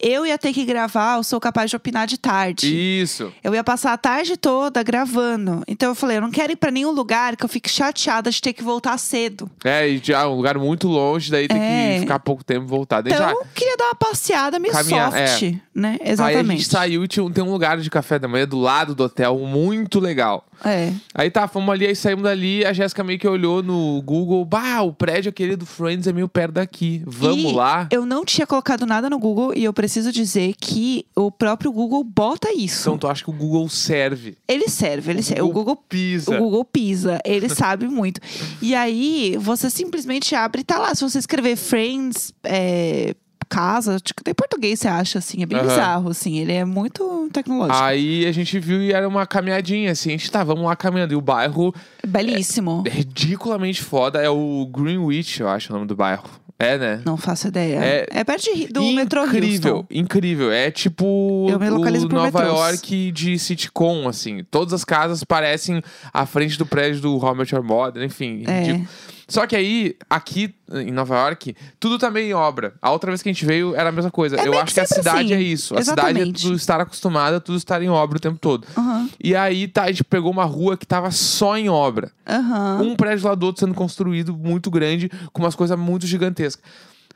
Eu 0.00 0.24
ia 0.26 0.38
ter 0.38 0.52
que 0.52 0.64
gravar, 0.64 1.16
eu 1.18 1.22
sou 1.22 1.40
capaz 1.40 1.70
de 1.70 1.76
opinar 1.76 2.06
de 2.06 2.18
tarde. 2.18 2.66
Isso. 3.02 3.32
Eu 3.42 3.54
ia 3.54 3.64
passar 3.64 3.92
a 3.92 3.96
tarde 3.98 4.36
toda 4.36 4.82
gravando. 4.82 5.62
Então 5.66 5.88
eu 5.90 5.94
falei, 5.94 6.16
eu 6.18 6.20
não 6.20 6.30
quero 6.30 6.52
ir 6.52 6.56
pra 6.56 6.70
nenhum 6.70 6.90
lugar 6.90 7.36
que 7.36 7.44
eu 7.44 7.48
fique 7.48 7.68
chateada 7.68 8.30
de 8.30 8.40
ter 8.40 8.52
que 8.52 8.62
voltar 8.62 8.96
cedo. 8.98 9.50
É, 9.64 9.88
e 9.88 10.00
já 10.02 10.22
é 10.22 10.26
um 10.26 10.34
lugar 10.36 10.56
muito 10.58 10.86
longe, 10.88 11.30
daí 11.30 11.48
tem 11.48 11.60
É. 11.60 11.94
que 11.94 12.00
ficar 12.00 12.18
pouco 12.20 12.44
tempo 12.44 12.64
e 12.66 12.68
voltar. 12.68 13.00
Daí 13.00 13.12
Então 13.12 13.26
já- 13.26 13.32
eu 13.32 13.46
queria 13.54 13.76
dar 13.76 13.86
uma 13.86 13.94
passeada 13.94 14.58
meio 14.58 14.72
Caminhar, 14.72 15.10
soft, 15.12 15.54
né? 15.74 15.98
Aí 16.00 16.08
a 16.08 16.12
Exatamente. 16.12 16.58
gente 16.62 16.68
saiu 16.70 17.04
e 17.04 17.08
tinha, 17.08 17.24
um- 17.24 17.30
tem 17.30 17.42
um 17.42 17.50
lugar 17.52 17.78
de 17.78 17.90
café 17.90 18.18
da 18.18 18.28
manhã 18.28 18.46
do 18.46 18.58
lado 18.58 18.94
do 18.94 19.04
hotel, 19.04 19.38
muito 19.38 19.98
legal. 20.00 20.46
É. 20.64 20.92
Aí 21.14 21.30
tá, 21.30 21.46
fomos 21.46 21.70
ali, 21.70 21.86
aí 21.86 21.94
saímos 21.94 22.24
dali, 22.24 22.64
a 22.64 22.72
Jéssica 22.72 23.04
meio 23.04 23.18
que 23.18 23.28
olhou 23.28 23.62
no 23.62 24.00
Google, 24.02 24.42
bah, 24.44 24.80
o 24.82 24.92
prédio 24.92 25.28
aquele 25.28 25.54
do 25.54 25.66
Friends 25.66 26.06
é 26.06 26.12
meio 26.14 26.28
perto 26.28 26.52
daqui, 26.52 27.02
vamos 27.06 27.52
E 27.52 27.54
lá. 27.56 27.88
Eu 27.90 28.06
não 28.06 28.24
tinha 28.24 28.46
colocado 28.46 28.86
nada 28.86 29.10
no 29.10 29.18
Google 29.18 29.52
e 29.54 29.64
eu 29.64 29.72
preciso 29.72 30.12
dizer 30.12 30.54
que 30.60 31.06
o 31.16 31.30
próprio 31.30 31.72
Google 31.72 32.04
bota 32.04 32.52
isso. 32.52 32.88
Então 32.88 32.98
tu 32.98 33.08
acha 33.08 33.24
que 33.24 33.30
o 33.30 33.32
Google 33.32 33.68
serve? 33.68 34.36
Ele 34.46 34.68
serve, 34.68 35.10
ele 35.10 35.22
serve. 35.22 35.42
O 35.42 35.48
Google 35.50 35.76
pisa. 35.76 36.34
O 36.34 36.38
Google 36.38 36.64
pisa, 36.64 37.18
ele 37.24 37.48
sabe 37.50 37.88
muito. 37.88 38.20
E 38.62 38.74
aí, 38.74 39.36
você 39.40 39.68
simplesmente 39.70 40.34
abre 40.34 40.60
e 40.60 40.64
tá 40.64 40.78
lá. 40.78 40.94
Se 40.94 41.02
você 41.02 41.18
escrever 41.18 41.56
Friends, 41.56 42.32
é, 42.44 43.14
casa, 43.48 43.98
tipo, 44.00 44.22
em 44.28 44.34
português 44.34 44.80
você 44.80 44.88
acha, 44.88 45.18
assim, 45.18 45.42
é 45.42 45.46
bem 45.46 45.58
Aham. 45.58 45.68
bizarro, 45.68 46.10
assim. 46.10 46.38
Ele 46.38 46.52
é 46.52 46.64
muito 46.64 47.28
tecnológico. 47.32 47.78
Aí 47.78 48.26
a 48.26 48.32
gente 48.32 48.58
viu 48.58 48.82
e 48.82 48.92
era 48.92 49.06
uma 49.08 49.26
caminhadinha, 49.26 49.92
assim, 49.92 50.10
a 50.10 50.12
gente 50.12 50.30
tá, 50.30 50.42
vamos 50.44 50.64
lá 50.64 50.76
caminhando. 50.76 51.12
E 51.12 51.16
o 51.16 51.20
bairro 51.20 51.74
Belíssimo. 52.06 52.82
é 52.86 52.90
ridiculamente 52.90 53.82
foda, 53.82 54.20
é 54.20 54.28
o 54.28 54.66
Greenwich, 54.66 55.40
eu 55.40 55.48
acho 55.48 55.72
o 55.72 55.76
nome 55.76 55.86
do 55.86 55.96
bairro. 55.96 56.24
É, 56.58 56.78
né? 56.78 57.02
Não 57.04 57.16
faço 57.18 57.48
ideia. 57.48 57.78
É 57.78 58.06
É, 58.10 58.24
perto 58.24 58.44
de, 58.44 58.68
do 58.68 58.82
metrô 58.92 59.24
incrível, 59.26 59.76
Houston. 59.76 59.86
incrível. 59.90 60.50
É 60.52 60.70
tipo 60.70 61.46
Eu 61.50 61.58
me 61.60 61.68
localizo 61.68 62.06
o 62.06 62.08
por 62.08 62.16
Nova 62.16 62.40
metrôs. 62.40 62.58
York 62.58 63.12
de 63.12 63.38
sitcom, 63.38 64.08
assim. 64.08 64.42
Todas 64.50 64.72
as 64.72 64.84
casas 64.84 65.22
parecem 65.22 65.82
à 66.12 66.24
frente 66.24 66.56
do 66.56 66.64
prédio 66.64 67.00
do 67.02 67.34
Met 67.34 67.54
Your 67.54 67.62
Mother, 67.64 68.02
enfim. 68.02 68.44
É. 68.46 68.60
ridículo. 68.62 68.88
Só 69.28 69.44
que 69.44 69.56
aí, 69.56 69.96
aqui 70.08 70.54
em 70.72 70.92
Nova 70.92 71.16
York, 71.16 71.56
tudo 71.80 71.98
tá 71.98 72.08
meio 72.10 72.28
em 72.28 72.32
obra. 72.32 72.74
A 72.80 72.92
outra 72.92 73.10
vez 73.10 73.22
que 73.22 73.28
a 73.28 73.32
gente 73.32 73.44
veio 73.44 73.74
era 73.74 73.88
a 73.88 73.92
mesma 73.92 74.10
coisa. 74.10 74.36
É 74.36 74.46
Eu 74.46 74.52
acho 74.54 74.66
que 74.66 74.74
que 74.74 74.80
a 74.80 74.86
cidade 74.86 75.34
assim. 75.34 75.34
é 75.34 75.40
isso. 75.42 75.76
A 75.76 75.82
cidade 75.82 76.20
é 76.20 76.24
tudo 76.32 76.54
estar 76.54 76.80
acostumada, 76.80 77.40
tudo 77.40 77.58
estar 77.58 77.82
em 77.82 77.88
obra 77.88 78.18
o 78.18 78.20
tempo 78.20 78.38
todo. 78.38 78.66
Aham, 78.78 79.08
E 79.22 79.34
aí, 79.34 79.66
tá, 79.66 79.82
a 79.82 79.86
gente 79.88 80.04
pegou 80.04 80.30
uma 80.30 80.44
rua 80.44 80.76
que 80.76 80.86
tava 80.86 81.10
só 81.10 81.58
em 81.58 81.68
obra. 81.68 82.12
aham. 82.24 82.80
Um 82.82 82.94
prédio 82.94 83.26
lá 83.28 83.34
do 83.34 83.46
outro 83.46 83.60
sendo 83.60 83.74
construído, 83.74 84.32
muito 84.36 84.70
grande, 84.70 85.10
com 85.32 85.42
umas 85.42 85.56
coisas 85.56 85.76
muito 85.76 86.06
gigantescas. 86.06 86.62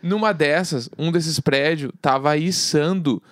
Numa 0.02 0.32
dessas, 0.32 0.88
um 0.98 1.12
desses 1.12 1.38
prédios 1.38 1.92
tava 2.02 2.36
içando 2.36 3.22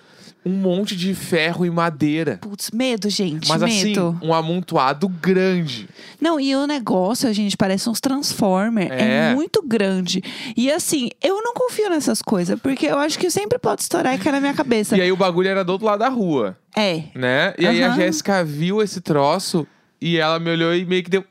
um 0.49 0.53
monte 0.57 0.95
de 0.95 1.13
ferro 1.13 1.65
e 1.65 1.69
madeira. 1.69 2.37
Putz, 2.41 2.71
medo, 2.71 3.09
gente, 3.09 3.47
Mas 3.47 3.61
medo. 3.61 4.17
assim, 4.17 4.27
um 4.27 4.33
amontoado 4.33 5.07
grande. 5.07 5.87
Não, 6.19 6.39
e 6.39 6.55
o 6.55 6.65
negócio, 6.65 7.31
gente, 7.33 7.55
parece 7.55 7.89
uns 7.89 7.99
Transformer. 7.99 8.91
É. 8.91 9.29
É. 9.31 9.33
muito 9.35 9.61
grande. 9.65 10.23
E 10.55 10.71
assim, 10.71 11.09
eu 11.21 11.41
não 11.43 11.53
confio 11.53 11.89
nessas 11.89 12.21
coisas, 12.21 12.59
porque 12.59 12.85
eu 12.87 12.97
acho 12.97 13.17
que 13.19 13.29
sempre 13.29 13.57
pode 13.59 13.81
estourar 13.81 14.15
e 14.15 14.17
cair 14.17 14.31
na 14.33 14.41
minha 14.41 14.53
cabeça. 14.53 14.97
E 14.97 15.01
aí 15.01 15.11
o 15.11 15.17
bagulho 15.17 15.47
era 15.49 15.63
do 15.63 15.71
outro 15.71 15.85
lado 15.85 15.99
da 15.99 16.09
rua, 16.09 16.57
É. 16.75 17.03
né? 17.15 17.53
E 17.57 17.65
aí 17.67 17.83
a. 17.83 17.91
Jéssica 17.95 18.43
viu 18.43 18.81
esse 18.81 19.01
troço 19.01 19.67
e 20.01 20.17
ela 20.17 20.39
me 20.39 20.49
olhou 20.49 20.73
e 20.75 20.85
meio 20.85 21.03
que 21.03 21.09
deu. 21.09 21.23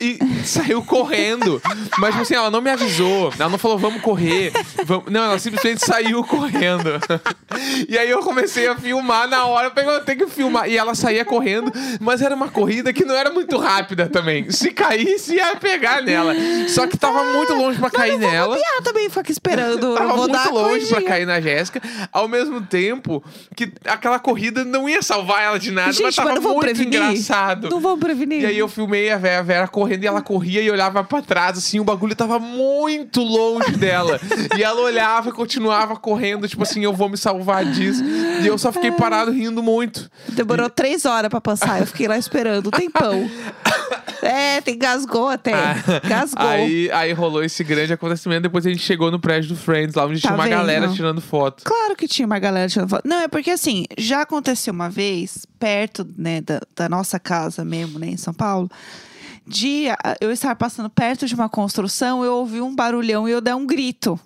E 0.00 0.18
saiu 0.44 0.82
correndo. 0.82 1.62
Mas, 1.98 2.10
tipo 2.10 2.22
assim, 2.22 2.34
ela 2.34 2.50
não 2.50 2.60
me 2.60 2.68
avisou. 2.68 3.32
Ela 3.38 3.48
não 3.48 3.58
falou, 3.58 3.78
vamos 3.78 4.02
correr. 4.02 4.52
Vamos... 4.84 5.10
Não, 5.10 5.24
ela 5.24 5.38
simplesmente 5.38 5.84
saiu 5.84 6.22
correndo. 6.24 6.90
E 7.88 7.96
aí 7.96 8.10
eu 8.10 8.18
comecei 8.18 8.66
a 8.66 8.76
filmar 8.76 9.28
na 9.28 9.46
hora. 9.46 9.72
Eu 9.76 9.90
eu 9.90 10.04
tenho 10.04 10.18
que 10.18 10.26
filmar. 10.26 10.68
E 10.68 10.76
ela 10.76 10.94
saía 10.96 11.24
correndo, 11.24 11.70
mas 12.00 12.20
era 12.20 12.34
uma 12.34 12.48
corrida 12.48 12.92
que 12.92 13.04
não 13.04 13.14
era 13.14 13.30
muito 13.30 13.56
rápida 13.56 14.08
também. 14.08 14.50
Se 14.50 14.72
caísse, 14.72 15.36
ia 15.36 15.54
pegar 15.54 16.02
nela. 16.02 16.34
Só 16.68 16.86
que 16.88 16.96
tava 16.96 17.22
muito 17.32 17.54
longe 17.54 17.78
pra 17.78 17.90
cair 17.90 18.18
nela. 18.18 18.58
E 18.58 18.62
ela 18.62 18.82
também 18.82 19.08
fica 19.08 19.30
esperando. 19.30 19.94
Tava 19.94 20.16
muito 20.16 20.50
longe 20.52 20.86
pra 20.86 21.02
cair 21.02 21.26
na 21.26 21.40
Jéssica, 21.40 21.80
ao 22.12 22.26
mesmo 22.26 22.60
tempo 22.60 23.22
que 23.54 23.72
aquela 23.84 24.18
corrida 24.18 24.64
não 24.64 24.88
ia 24.88 25.02
salvar 25.02 25.44
ela 25.44 25.58
de 25.58 25.70
nada, 25.70 25.88
mas 25.88 25.96
Gente, 25.96 26.16
tava 26.16 26.30
mas 26.30 26.34
não 26.36 26.42
vão 26.42 26.52
muito 26.54 26.64
prevenir? 26.64 27.00
engraçado. 27.00 27.70
Não 27.70 27.80
vão 27.80 27.96
prevenir. 27.96 28.42
E 28.42 28.46
aí 28.46 28.58
eu 28.58 28.66
filmei 28.66 29.12
a 29.12 29.16
Vera, 29.18 29.38
a 29.38 29.42
Vera 29.42 29.68
correndo 29.68 29.83
e 29.90 30.06
ela 30.06 30.22
corria 30.22 30.60
e 30.62 30.70
olhava 30.70 31.02
pra 31.04 31.20
trás, 31.22 31.58
assim, 31.58 31.80
o 31.80 31.84
bagulho 31.84 32.14
tava 32.16 32.38
muito 32.38 33.22
longe 33.22 33.72
dela. 33.72 34.20
e 34.58 34.62
ela 34.62 34.80
olhava 34.80 35.28
e 35.28 35.32
continuava 35.32 35.96
correndo, 35.96 36.48
tipo 36.48 36.62
assim, 36.62 36.82
eu 36.84 36.92
vou 36.92 37.08
me 37.08 37.16
salvar 37.16 37.64
disso. 37.64 38.02
E 38.42 38.46
eu 38.46 38.56
só 38.58 38.72
fiquei 38.72 38.90
parado 38.92 39.30
rindo 39.30 39.62
muito. 39.62 40.10
Demorou 40.30 40.68
três 40.70 41.04
horas 41.04 41.28
pra 41.28 41.40
passar. 41.40 41.80
Eu 41.80 41.86
fiquei 41.86 42.08
lá 42.08 42.16
esperando 42.18 42.68
um 42.68 42.70
tempão. 42.70 43.28
é, 44.22 44.60
tem 44.60 44.78
gasgou 44.78 45.28
até. 45.28 45.52
Gasgou. 46.08 46.42
Ah, 46.46 46.50
Aí, 46.54 46.90
aí 46.92 47.12
rolou 47.12 47.42
esse 47.42 47.62
grande 47.64 47.92
acontecimento, 47.92 48.42
depois 48.42 48.64
a 48.66 48.70
gente 48.70 48.82
chegou 48.82 49.10
no 49.10 49.18
prédio 49.18 49.50
do 49.50 49.56
Friends, 49.56 49.94
lá 49.94 50.06
onde 50.06 50.20
Tá 50.20 50.28
tinha 50.28 50.34
uma 50.34 50.44
vendo? 50.44 50.52
galera 50.52 50.88
tirando 50.88 51.20
foto. 51.20 51.64
Claro 51.64 51.96
que 51.96 52.06
tinha 52.08 52.26
uma 52.26 52.38
galera 52.38 52.68
tirando 52.68 52.88
foto. 52.88 53.06
Não, 53.06 53.20
é 53.20 53.28
porque 53.28 53.50
assim, 53.50 53.84
já 53.98 54.22
aconteceu 54.22 54.72
uma 54.72 54.88
vez, 54.88 55.46
perto 55.58 56.06
né, 56.16 56.40
da, 56.40 56.60
da 56.76 56.88
nossa 56.88 57.18
casa 57.18 57.64
mesmo, 57.64 57.98
né, 57.98 58.06
em 58.08 58.16
São 58.16 58.32
Paulo, 58.32 58.70
de 59.46 59.88
ah, 59.90 60.16
eu 60.20 60.30
estar 60.30 60.54
passando 60.56 60.88
perto 60.90 61.26
de 61.26 61.34
uma 61.34 61.48
construção, 61.48 62.24
eu 62.24 62.34
ouvi 62.34 62.60
um 62.60 62.74
barulhão 62.74 63.28
e 63.28 63.32
eu 63.32 63.40
dei 63.40 63.54
um 63.54 63.66
grito. 63.66 64.18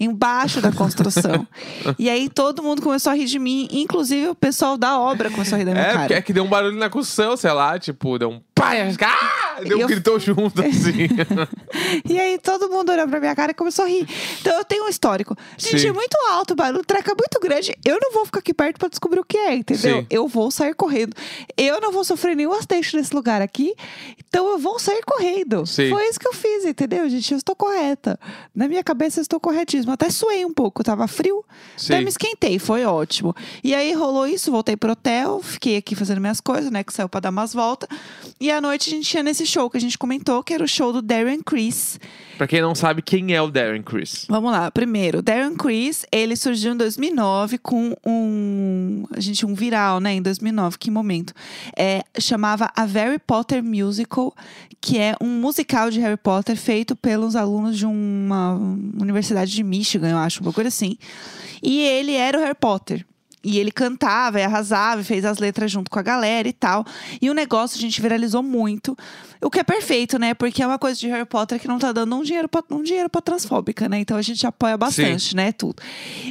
embaixo 0.00 0.60
da 0.60 0.72
construção. 0.72 1.46
e 1.98 2.10
aí 2.10 2.28
todo 2.28 2.62
mundo 2.62 2.82
começou 2.82 3.12
a 3.12 3.14
rir 3.14 3.26
de 3.26 3.38
mim, 3.38 3.68
inclusive 3.70 4.28
o 4.28 4.34
pessoal 4.34 4.76
da 4.76 4.98
obra 4.98 5.30
começou 5.30 5.54
a 5.54 5.58
rir 5.58 5.64
da 5.64 5.72
minha 5.72 5.84
É, 5.84 5.92
cara. 5.92 6.14
é 6.14 6.22
que 6.22 6.32
deu 6.32 6.42
um 6.44 6.48
barulho 6.48 6.76
na 6.76 6.90
construção, 6.90 7.36
sei 7.36 7.52
lá, 7.52 7.78
tipo, 7.78 8.18
deu 8.18 8.30
um 8.30 8.40
pai, 8.54 8.80
ah! 9.00 9.51
Deu 9.60 9.78
um 9.78 9.80
eu- 9.82 9.88
gritou 9.88 10.18
junto, 10.18 10.60
assim. 10.62 11.08
E 12.08 12.18
aí 12.18 12.38
todo 12.38 12.68
mundo 12.68 12.90
olhou 12.92 13.06
pra 13.08 13.20
minha 13.20 13.34
cara 13.34 13.52
e 13.52 13.54
começou 13.54 13.84
a 13.84 13.88
rir. 13.88 14.06
Então 14.40 14.56
eu 14.58 14.64
tenho 14.64 14.84
um 14.84 14.88
histórico. 14.88 15.36
Gente, 15.56 15.80
Sim. 15.80 15.88
é 15.88 15.92
muito 15.92 16.16
alto, 16.30 16.52
o 16.52 16.56
barulho 16.56 16.84
treca 16.84 17.14
muito 17.14 17.40
grande. 17.40 17.74
Eu 17.84 17.98
não 18.00 18.12
vou 18.12 18.24
ficar 18.26 18.40
aqui 18.40 18.54
perto 18.54 18.78
pra 18.78 18.88
descobrir 18.88 19.20
o 19.20 19.24
que 19.24 19.36
é, 19.36 19.54
entendeu? 19.54 20.00
Sim. 20.00 20.06
Eu 20.10 20.26
vou 20.28 20.50
sair 20.50 20.74
correndo. 20.74 21.14
Eu 21.56 21.80
não 21.80 21.92
vou 21.92 22.04
sofrer 22.04 22.36
nenhum 22.36 22.52
acidente 22.52 22.96
nesse 22.96 23.14
lugar 23.14 23.40
aqui. 23.42 23.74
Então 24.28 24.48
eu 24.48 24.58
vou 24.58 24.78
sair 24.78 25.02
correndo. 25.04 25.66
Sim. 25.66 25.90
Foi 25.90 26.08
isso 26.08 26.18
que 26.18 26.26
eu 26.26 26.32
fiz, 26.32 26.64
entendeu, 26.64 27.08
gente? 27.08 27.32
Eu 27.32 27.38
estou 27.38 27.54
correta. 27.54 28.18
Na 28.54 28.66
minha 28.68 28.82
cabeça 28.82 29.20
eu 29.20 29.22
estou 29.22 29.38
corretíssima. 29.38 29.94
Até 29.94 30.10
suei 30.10 30.44
um 30.44 30.52
pouco, 30.52 30.82
tava 30.82 31.06
frio. 31.06 31.44
Sim. 31.76 31.92
Até 31.94 32.02
me 32.02 32.08
esquentei, 32.08 32.58
foi 32.58 32.84
ótimo. 32.84 33.34
E 33.62 33.74
aí 33.74 33.92
rolou 33.92 34.26
isso, 34.26 34.50
voltei 34.50 34.76
pro 34.76 34.92
hotel, 34.92 35.40
fiquei 35.42 35.76
aqui 35.76 35.94
fazendo 35.94 36.20
minhas 36.20 36.40
coisas, 36.40 36.70
né? 36.70 36.82
Que 36.82 36.92
saiu 36.92 37.08
pra 37.08 37.20
dar 37.20 37.30
umas 37.30 37.52
voltas. 37.52 37.88
E 38.40 38.50
à 38.50 38.60
noite 38.60 38.88
a 38.88 38.92
gente 38.92 39.12
ia 39.14 39.22
nesse 39.22 39.41
show 39.46 39.68
que 39.68 39.76
a 39.76 39.80
gente 39.80 39.98
comentou, 39.98 40.42
que 40.42 40.52
era 40.52 40.64
o 40.64 40.68
show 40.68 40.92
do 40.92 41.02
Darren 41.02 41.42
Criss. 41.42 41.98
pra 42.36 42.46
quem 42.46 42.60
não 42.60 42.74
sabe, 42.74 43.02
quem 43.02 43.34
é 43.34 43.40
o 43.40 43.50
Darren 43.50 43.82
Criss? 43.82 44.26
Vamos 44.28 44.50
lá. 44.50 44.70
Primeiro, 44.70 45.22
Darren 45.22 45.54
Criss, 45.56 46.06
ele 46.10 46.36
surgiu 46.36 46.72
em 46.72 46.76
2009 46.76 47.58
com 47.58 47.94
um, 48.06 49.04
a 49.14 49.20
gente 49.20 49.44
um 49.46 49.54
viral, 49.54 50.00
né, 50.00 50.14
em 50.14 50.22
2009, 50.22 50.78
que 50.78 50.90
momento. 50.90 51.32
É, 51.76 52.02
chamava 52.18 52.70
A 52.76 52.84
Harry 52.84 53.18
Potter 53.18 53.62
Musical, 53.62 54.34
que 54.80 54.98
é 54.98 55.14
um 55.20 55.28
musical 55.40 55.90
de 55.90 56.00
Harry 56.00 56.16
Potter 56.16 56.56
feito 56.56 56.96
pelos 56.96 57.36
alunos 57.36 57.78
de 57.78 57.86
uma 57.86 58.54
universidade 59.00 59.52
de 59.52 59.62
Michigan, 59.62 60.10
eu 60.10 60.18
acho, 60.18 60.42
uma 60.42 60.52
coisa 60.52 60.68
assim. 60.68 60.96
E 61.62 61.80
ele 61.80 62.14
era 62.14 62.38
o 62.38 62.40
Harry 62.40 62.56
Potter. 62.58 63.06
E 63.44 63.58
ele 63.58 63.72
cantava 63.72 64.38
e 64.38 64.44
arrasava 64.44 65.00
e 65.00 65.04
fez 65.04 65.24
as 65.24 65.38
letras 65.38 65.70
junto 65.70 65.90
com 65.90 65.98
a 65.98 66.02
galera 66.02 66.46
e 66.48 66.52
tal. 66.52 66.84
E 67.20 67.28
o 67.28 67.34
negócio 67.34 67.76
a 67.76 67.80
gente 67.80 68.00
viralizou 68.00 68.42
muito. 68.42 68.96
O 69.40 69.50
que 69.50 69.58
é 69.58 69.64
perfeito, 69.64 70.18
né? 70.18 70.32
Porque 70.32 70.62
é 70.62 70.66
uma 70.66 70.78
coisa 70.78 70.98
de 70.98 71.08
Harry 71.08 71.24
Potter 71.24 71.58
que 71.58 71.66
não 71.66 71.78
tá 71.78 71.90
dando 71.90 72.14
um 72.14 72.22
dinheiro 72.22 72.48
pra, 72.48 72.62
um 72.70 72.82
dinheiro 72.82 73.08
pra 73.08 73.20
transfóbica, 73.20 73.88
né? 73.88 73.98
Então 73.98 74.16
a 74.16 74.22
gente 74.22 74.46
apoia 74.46 74.76
bastante, 74.76 75.34
né? 75.34 75.50
Tudo. 75.50 75.82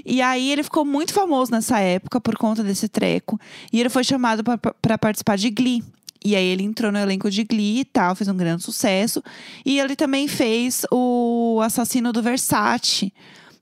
E 0.06 0.22
aí 0.22 0.52
ele 0.52 0.64
ficou 0.64 0.86
muito 0.86 1.14
famoso 1.14 1.52
nessa 1.52 1.80
época 1.80 2.22
por 2.22 2.38
conta 2.38 2.64
desse 2.64 2.88
treco. 2.88 3.40
E 3.74 3.80
ele 3.80 3.90
foi 3.90 4.04
chamado 4.04 4.44
pra 4.82 4.98
participar 4.98 5.38
de 5.38 5.50
Glee. 5.50 5.84
E 6.24 6.36
aí 6.36 6.46
ele 6.46 6.64
entrou 6.64 6.92
no 6.92 7.00
elenco 7.00 7.32
de 7.32 7.44
Glee 7.44 7.80
e 7.80 7.86
tal, 7.86 8.16
fez 8.16 8.28
um 8.28 8.38
grande 8.38 8.64
sucesso. 8.64 9.24
E 9.66 9.80
ele 9.80 9.96
também 9.96 10.28
fez 10.28 10.86
o 10.92 11.60
assassino 11.64 12.14
do 12.14 12.22
Versace 12.22 13.12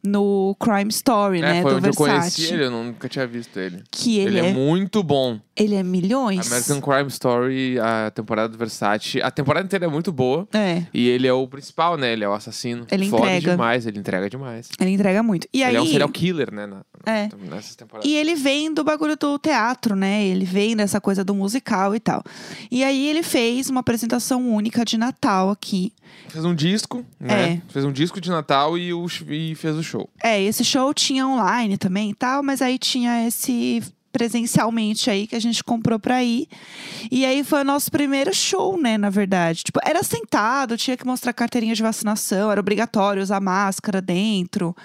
no 0.03 0.56
Crime 0.60 0.89
Story, 0.89 1.39
É, 1.39 1.41
né? 1.41 1.62
foi 1.62 1.72
do 1.72 1.77
onde 1.77 1.88
eu 1.89 1.94
Versace. 1.94 2.36
conheci 2.38 2.53
ele, 2.53 2.63
eu 2.65 2.72
nunca 2.72 3.10
tinha 3.10 3.27
visto 3.27 3.60
ele. 3.60 3.84
Que 3.91 4.20
ele, 4.20 4.38
Ele, 4.39 4.48
é, 4.48 4.50
é, 4.50 4.53
muito 4.53 5.03
bom. 5.03 5.39
ele 5.56 5.75
é 5.75 5.84
milhões. 5.84 6.48
American 6.51 6.79
Crime 6.79 7.08
Story, 7.10 7.77
a 7.79 8.10
temporada 8.12 8.50
do 8.50 8.58
Versace. 8.58 9.22
A 9.22 9.29
temporada 9.29 9.65
inteira 9.65 9.86
é 9.86 9.89
muito 9.89 10.12
boa. 10.12 10.48
É, 10.53 10.84
E 10.94 11.08
ele 11.10 11.27
é 11.27 11.34
o 11.34 11.46
principal, 11.48 11.98
né? 11.98 12.13
Ele 12.13 12.24
é 12.24 12.29
o 12.29 12.34
assassino. 12.34 12.86
Ele 12.89 13.10
Foda 13.10 13.24
entrega. 13.25 13.51
demais, 13.51 13.86
ele 13.86 14.00
entrega 14.00 14.29
demais. 14.29 14.70
ele 14.79 14.89
entrega 14.91 15.22
muito. 15.22 15.48
E 15.53 15.63
aí, 15.63 15.72
ele 15.72 15.77
é 15.77 15.82
um 15.82 15.86
serial 15.86 16.10
killer, 16.10 16.53
né? 16.53 16.65
Na, 16.65 16.82
É. 17.06 17.29
Nessas 17.50 17.75
temporadas. 17.75 18.10
E 18.10 18.15
ele 18.15 18.36
vem 18.36 18.74
do 18.74 18.84
bagulho 18.84 19.18
do 19.18 19.38
teatro, 19.38 19.96
né? 19.96 20.24
Ele 20.25 20.46
vem 20.46 20.75
dessa 20.77 21.01
coisa 21.01 21.24
do 21.24 21.36
musical 21.36 21.94
e 21.94 22.00
tal. 22.00 22.24
E 22.72 22.84
aí 22.84 23.08
ele 23.08 23.24
fez 23.24 23.70
uma 23.70 23.82
apresentação 23.82 24.50
única 24.53 24.86
de 24.86 24.98
Natal 24.98 25.50
aqui. 25.50 25.91
Fez 26.29 26.44
um 26.44 26.56
disco, 26.56 27.06
né? 27.20 27.53
É. 27.53 27.62
Fez 27.72 27.86
um 27.86 27.91
disco 27.91 28.20
de 28.20 28.29
Natal 28.29 28.77
e, 28.77 28.94
o, 28.94 29.06
e 29.27 29.56
fez 29.56 29.75
o 29.75 29.84
show. 29.89 30.10
É, 30.24 30.41
esse 30.41 30.63
show 30.63 30.93
tinha 30.93 31.27
online 31.27 31.77
também 31.77 32.12
e 32.12 32.13
tal, 32.13 32.43
mas 32.43 32.62
aí 32.62 32.77
tinha 32.77 33.27
esse 33.27 33.81
presencialmente 34.12 35.10
aí 35.10 35.27
que 35.27 35.36
a 35.36 35.39
gente 35.39 35.63
comprou 35.63 36.00
pra 36.00 36.24
ir. 36.24 36.48
E 37.12 37.25
aí 37.25 37.43
foi 37.43 37.62
o 37.62 37.63
nosso 37.63 37.91
primeiro 37.91 38.34
show, 38.34 38.79
né, 38.79 38.98
na 38.98 39.10
verdade. 39.10 39.63
Tipo, 39.63 39.79
era 39.84 40.03
sentado, 40.03 40.77
tinha 40.77 40.98
que 40.98 41.05
mostrar 41.05 41.31
carteirinha 41.31 41.75
de 41.75 41.84
vacinação, 41.84 42.51
era 42.51 42.60
obrigatório 42.60 43.22
usar 43.22 43.39
máscara 43.39 44.01
dentro. 44.01 44.75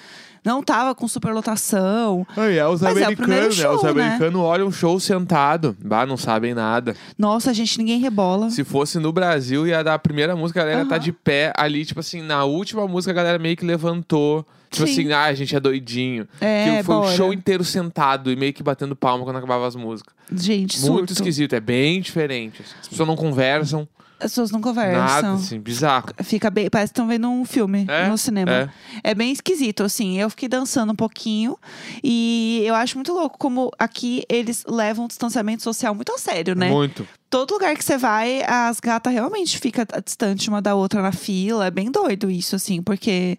Não 0.44 0.62
tava 0.62 0.94
com 0.94 1.08
superlotação. 1.08 2.26
Aí 2.36 2.58
é, 2.58 2.68
os 2.68 2.82
Mas 2.82 2.98
é 2.98 3.08
o 3.08 3.16
primeiro 3.16 3.46
americanos, 3.46 3.58
né? 3.58 3.68
Os 3.70 3.80
show, 3.80 3.94
né? 3.94 4.02
americanos 4.02 4.40
olham 4.42 4.68
o 4.68 4.72
show 4.72 5.00
sentado. 5.00 5.74
Bah, 5.82 6.04
não 6.04 6.18
sabem 6.18 6.52
nada. 6.52 6.94
Nossa, 7.16 7.54
gente, 7.54 7.78
ninguém 7.78 7.98
rebola. 7.98 8.50
Se 8.50 8.62
fosse 8.62 8.98
no 8.98 9.10
Brasil, 9.10 9.66
ia 9.66 9.82
dar 9.82 9.94
a 9.94 9.98
primeira 9.98 10.36
música, 10.36 10.60
a 10.60 10.64
galera 10.66 10.84
tá 10.84 10.96
Aham. 10.96 11.04
de 11.04 11.12
pé 11.12 11.50
ali, 11.56 11.86
tipo 11.86 12.00
assim, 12.00 12.20
na 12.20 12.44
última 12.44 12.86
música 12.86 13.10
a 13.10 13.14
galera 13.14 13.38
meio 13.38 13.56
que 13.56 13.64
levantou. 13.64 14.46
Tipo 14.70 14.86
Sim. 14.86 14.92
assim, 14.92 15.12
ah, 15.12 15.24
a 15.24 15.34
gente 15.34 15.54
é 15.54 15.60
doidinho. 15.60 16.26
É, 16.40 16.78
que 16.78 16.82
foi 16.84 16.94
bora. 16.96 17.08
o 17.12 17.16
show 17.16 17.32
inteiro 17.32 17.62
sentado 17.64 18.30
e 18.30 18.36
meio 18.36 18.52
que 18.52 18.62
batendo 18.62 18.96
palma 18.96 19.24
quando 19.24 19.36
acabava 19.36 19.66
as 19.66 19.76
músicas. 19.76 20.14
Gente, 20.32 20.78
Muito 20.80 21.08
surto. 21.08 21.12
esquisito, 21.12 21.54
é 21.54 21.60
bem 21.60 22.00
diferente. 22.00 22.62
assim. 22.62 22.74
As 22.80 22.88
pessoas 22.88 23.06
não 23.08 23.16
conversam, 23.16 23.86
As 24.24 24.30
pessoas 24.30 24.50
não 24.50 24.60
conversam. 24.60 25.04
nada, 25.04 25.32
assim, 25.34 25.60
bizarro. 25.60 26.06
Fica 26.22 26.50
bem, 26.50 26.70
parece 26.70 26.92
que 26.92 26.98
estão 26.98 27.06
vendo 27.06 27.28
um 27.28 27.44
filme 27.44 27.84
É, 27.88 28.08
no 28.08 28.16
cinema. 28.16 28.72
É. 29.02 29.14
bem 29.14 29.30
esquisito, 29.32 29.82
assim. 29.82 30.18
Eu 30.18 30.30
fiquei 30.30 30.48
dançando 30.48 30.92
um 30.92 30.96
pouquinho 30.96 31.58
e 32.02 32.62
eu 32.64 32.74
acho 32.74 32.96
muito 32.96 33.12
louco 33.12 33.38
como 33.38 33.70
aqui 33.78 34.24
eles 34.28 34.64
levam 34.66 35.04
o 35.04 35.08
distanciamento 35.08 35.62
social 35.62 35.94
muito 35.94 36.12
a 36.12 36.18
sério, 36.18 36.54
né? 36.54 36.70
Muito. 36.70 37.06
Todo 37.28 37.52
lugar 37.52 37.74
que 37.76 37.84
você 37.84 37.98
vai, 37.98 38.42
as 38.46 38.78
gatas 38.78 39.12
realmente 39.12 39.58
ficam 39.58 39.84
distante 40.04 40.48
uma 40.48 40.62
da 40.62 40.74
outra 40.76 41.02
na 41.02 41.10
fila. 41.10 41.66
É 41.66 41.70
bem 41.70 41.90
doido 41.90 42.30
isso, 42.30 42.54
assim, 42.54 42.80
porque, 42.80 43.36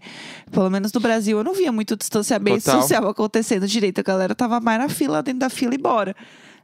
pelo 0.52 0.70
menos 0.70 0.92
no 0.92 1.00
Brasil, 1.00 1.38
eu 1.38 1.44
não 1.46 1.54
via 1.54 1.72
muito 1.72 1.96
distanciamento 1.96 2.66
Total. 2.66 2.82
social 2.82 3.08
acontecendo 3.08 3.66
direito. 3.68 4.00
A 4.00 4.04
galera 4.04 4.36
tava 4.36 4.60
mais 4.60 4.80
na 4.80 4.90
fila, 4.90 5.24
dentro 5.24 5.40
da 5.40 5.50
fila 5.50 5.74
e 5.74 5.78
bora. 5.78 6.14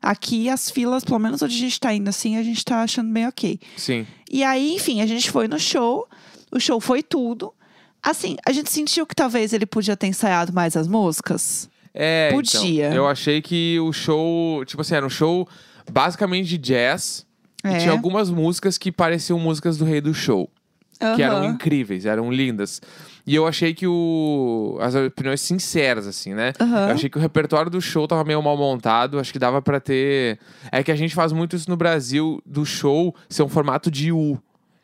Aqui, 0.01 0.50
as 0.50 0.70
filas, 0.70 1.03
pelo 1.03 1.20
menos 1.20 1.41
onde 1.41 1.55
a 1.55 1.60
gente 1.60 1.79
tá 1.79 1.93
indo 1.93 2.10
assim, 2.10 2.38
a 2.38 2.43
gente 2.43 2.65
tá 2.65 2.81
achando 2.81 3.12
bem 3.12 3.27
ok. 3.27 3.60
Sim. 3.77 4.08
E 4.29 4.43
aí, 4.43 4.74
enfim, 4.74 5.01
a 5.01 5.05
gente 5.05 5.29
foi 5.29 5.48
no 5.48 5.60
show. 5.60 6.08
O 6.51 6.60
show 6.60 6.79
foi 6.79 7.03
tudo. 7.03 7.53
Assim, 8.01 8.36
a 8.46 8.51
gente 8.51 8.72
sentiu 8.72 9.05
que 9.05 9.13
talvez 9.13 9.53
ele 9.53 9.65
podia 9.65 9.96
ter 9.96 10.08
ensaiado 10.08 10.51
mais 10.51 10.75
as 10.75 10.88
músicas. 10.88 11.70
É, 11.93 12.31
Podia. 12.31 12.88
então, 12.88 12.98
eu 12.98 13.08
achei 13.08 13.41
que 13.41 13.79
o 13.79 13.91
show, 13.91 14.63
tipo 14.65 14.81
assim, 14.81 14.96
era 14.96 15.05
um 15.05 15.10
show 15.10 15.48
basicamente 15.91 16.48
de 16.48 16.58
jazz. 16.58 17.25
É. 17.63 17.75
E 17.75 17.79
tinha 17.79 17.91
algumas 17.91 18.29
músicas 18.29 18.77
que 18.77 18.91
pareciam 18.91 19.38
músicas 19.38 19.77
do 19.77 19.86
Rei 19.86 20.01
do 20.01 20.13
Show. 20.13 20.50
Que 21.15 21.24
eram 21.24 21.43
incríveis, 21.46 22.05
eram 22.05 22.31
lindas. 22.31 22.79
E 23.25 23.36
eu 23.36 23.46
achei 23.48 23.74
que 23.74 23.86
o. 23.88 24.78
As 24.82 24.96
opiniões 24.96 25.42
sinceras, 25.42 26.08
assim, 26.08 26.34
né? 26.34 26.54
Aham. 26.60 26.88
Eu 26.88 26.94
achei 26.94 27.10
que 27.10 27.18
o 27.18 27.22
repertório 27.22 27.70
do 27.70 27.82
show 27.82 28.08
tava 28.08 28.24
meio 28.24 28.42
mal 28.42 28.58
montado. 28.58 29.20
Acho 29.20 29.32
que 29.32 29.40
dava 29.40 29.62
pra 29.62 29.80
ter. 29.80 30.40
É 30.72 30.84
que 30.84 30.92
a 30.92 30.96
gente 30.96 31.13
faz 31.13 31.32
muito 31.32 31.56
isso 31.56 31.70
no 31.70 31.78
Brasil, 31.78 32.42
do 32.46 32.66
show 32.66 33.16
ser 33.30 33.44
um 33.44 33.50
formato 33.50 33.92
de 33.92 34.12
U. 34.12 34.40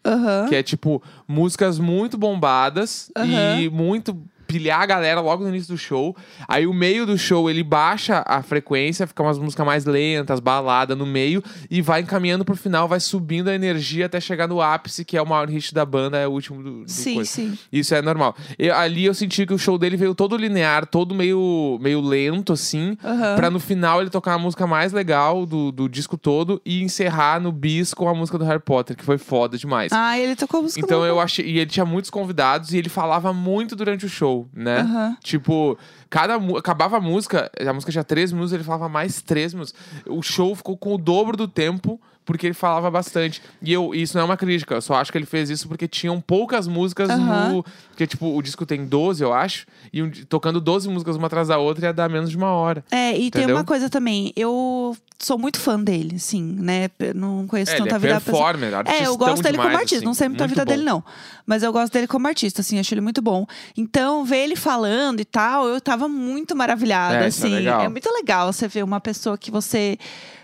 Aham. 0.05 0.45
Que 0.47 0.55
é 0.55 0.63
tipo, 0.63 1.01
músicas 1.27 1.79
muito 1.79 2.17
bombadas 2.17 3.11
Aham. 3.15 3.59
e 3.59 3.69
muito 3.69 4.17
pilhar 4.47 4.81
a 4.81 4.85
galera 4.85 5.19
logo 5.21 5.43
no 5.43 5.49
início 5.49 5.73
do 5.73 5.77
show. 5.77 6.15
Aí 6.47 6.65
o 6.65 6.73
meio 6.73 7.05
do 7.05 7.17
show 7.17 7.49
ele 7.49 7.63
baixa 7.63 8.23
a 8.25 8.41
frequência, 8.41 9.05
fica 9.05 9.21
umas 9.21 9.37
músicas 9.37 9.65
mais 9.65 9.85
lentas, 9.85 10.39
balada 10.39 10.95
no 10.95 11.05
meio 11.05 11.43
e 11.69 11.81
vai 11.81 12.01
encaminhando 12.01 12.45
pro 12.45 12.55
final, 12.55 12.87
vai 12.87 12.99
subindo 12.99 13.49
a 13.49 13.53
energia 13.55 14.05
até 14.05 14.19
chegar 14.19 14.47
no 14.47 14.61
ápice, 14.61 15.03
que 15.03 15.17
é 15.17 15.21
o 15.21 15.25
maior 15.25 15.49
hit 15.49 15.73
da 15.73 15.85
banda, 15.85 16.17
é 16.17 16.27
o 16.27 16.31
último 16.31 16.63
do, 16.63 16.83
do 16.85 16.91
Sim, 16.91 17.15
coisa. 17.15 17.29
sim. 17.29 17.57
Isso 17.71 17.93
é 17.93 18.01
normal. 18.01 18.35
Eu- 18.57 18.75
ali 18.75 19.05
eu 19.05 19.13
senti 19.13 19.45
que 19.45 19.53
o 19.53 19.57
show 19.57 19.77
dele 19.77 19.97
veio 19.97 20.15
todo 20.15 20.37
linear, 20.37 20.85
todo 20.85 21.13
meio, 21.13 21.77
meio 21.81 21.99
lento, 22.01 22.53
assim. 22.53 22.97
Aham. 23.03 23.35
Pra 23.35 23.49
no 23.49 23.59
final 23.59 24.01
ele 24.01 24.09
tocar 24.09 24.33
a 24.33 24.37
música 24.39 24.65
mais 24.65 24.91
legal 24.93 25.45
do, 25.45 25.71
do 25.71 25.89
disco 25.89 26.17
todo 26.17 26.61
e 26.65 26.81
encerrar 26.83 27.39
no 27.41 27.51
bis 27.51 27.93
com 27.93 28.07
a 28.07 28.13
música 28.13 28.37
do 28.37 28.45
Harry 28.45 28.61
Potter, 28.61 28.95
que 28.95 29.03
foi 29.03 29.17
foda 29.17 29.57
demais. 29.57 29.91
Ah, 29.91 30.17
ele 30.17 30.35
tocou 30.35 30.61
música 30.61 30.79
Então 30.79 31.03
eu 31.05 31.19
achei. 31.19 31.45
E 31.45 31.59
ele 31.59 31.69
tinha 31.69 31.85
muitos 31.85 32.09
convidados 32.09 32.73
e 32.73 32.77
ele 32.77 32.89
falava 32.89 33.33
muito 33.33 33.75
durante 33.75 34.05
o 34.05 34.09
show, 34.09 34.36
né? 34.53 34.79
Aham. 34.79 35.17
Tipo, 35.23 35.77
cada. 36.09 36.35
Acabava 36.57 36.97
a 36.97 37.01
música, 37.01 37.51
a 37.59 37.73
música 37.73 37.91
tinha 37.91 38.03
três 38.03 38.31
minutos, 38.31 38.53
ele 38.53 38.63
falava 38.63 38.87
mais 38.89 39.21
três 39.21 39.53
minutos. 39.53 39.73
O 40.05 40.21
show 40.21 40.55
ficou 40.55 40.77
com 40.77 40.93
o 40.93 40.97
dobro 40.97 41.35
do 41.37 41.47
tempo. 41.47 41.99
Porque 42.25 42.45
ele 42.45 42.53
falava 42.53 42.91
bastante. 42.91 43.41
E 43.61 43.71
eu, 43.71 43.95
isso 43.95 44.17
não 44.17 44.23
é 44.23 44.25
uma 44.25 44.35
crítica, 44.35 44.75
eu 44.75 44.81
só 44.81 44.95
acho 44.95 45.09
que 45.13 45.17
ele 45.17 45.25
fez 45.25 45.49
isso 45.49 45.65
porque 45.65 45.87
tinham 45.87 46.19
poucas 46.19 46.67
músicas 46.67 47.09
Aham. 47.09 47.53
no. 47.53 47.65
Porque, 47.87 48.05
tipo, 48.05 48.35
o 48.35 48.41
disco 48.41 48.65
tem 48.65 48.85
12, 48.85 49.23
eu 49.23 49.31
acho. 49.33 49.65
E 49.93 50.03
um- 50.03 50.11
tocando 50.27 50.59
12 50.59 50.89
músicas 50.89 51.15
uma 51.15 51.27
atrás 51.27 51.47
da 51.47 51.57
outra 51.57 51.85
ia 51.85 51.93
dar 51.93 52.09
menos 52.09 52.29
de 52.29 52.35
uma 52.35 52.51
hora. 52.51 52.83
É, 52.91 53.11
e 53.11 53.31
tem 53.31 53.43
Entendeu? 53.43 53.55
uma 53.55 53.63
coisa 53.63 53.89
também. 53.89 54.33
Eu 54.35 54.93
sou 55.17 55.39
muito 55.39 55.57
fã 55.57 55.79
dele, 55.81 56.17
assim, 56.17 56.43
né? 56.43 56.89
Não 57.15 57.47
conheço 57.47 57.71
É, 57.71 57.75
ele 57.75 57.83
tanto 57.85 57.93
é 57.93 57.95
a 57.95 57.97
vida 57.97 58.13
da 58.15 58.19
pessoa. 58.19 58.43
performer, 58.53 58.73
É, 58.87 59.07
eu 59.07 59.15
gosto 59.17 59.41
dele 59.41 59.55
como 59.57 59.69
demais, 59.69 59.83
artista. 59.83 59.95
assim, 59.99 60.05
não 60.05 60.13
sei 60.13 60.27
muito 60.27 60.43
a 60.43 60.47
vida 60.47 60.65
bom. 60.65 60.69
dele, 60.71 60.83
não. 60.83 61.03
Mas 61.45 61.63
eu 61.63 61.71
gosto 61.71 61.93
dele 61.93 62.07
como 62.07 62.27
artista, 62.27 62.59
assim, 62.59 62.77
acho 62.77 62.93
ele 62.93 62.99
muito 63.01 63.21
bom. 63.21 63.47
Então, 63.77 64.25
ver 64.25 64.39
ele 64.43 64.57
falando 64.57 65.21
e 65.21 65.25
tal, 65.25 65.65
eu 65.65 65.79
tava 65.79 65.96
muito 66.05 66.55
maravilhada, 66.55 67.15
É, 67.21 67.23
é 67.23 67.27
assim. 67.27 67.49
legal. 67.49 67.89
muito 67.89 68.09
legal 68.11 68.51
você 68.53 68.67
ver 68.67 68.83
uma 68.83 68.99
pessoa 68.99 69.37
que 69.37 69.49
você, 69.49 69.97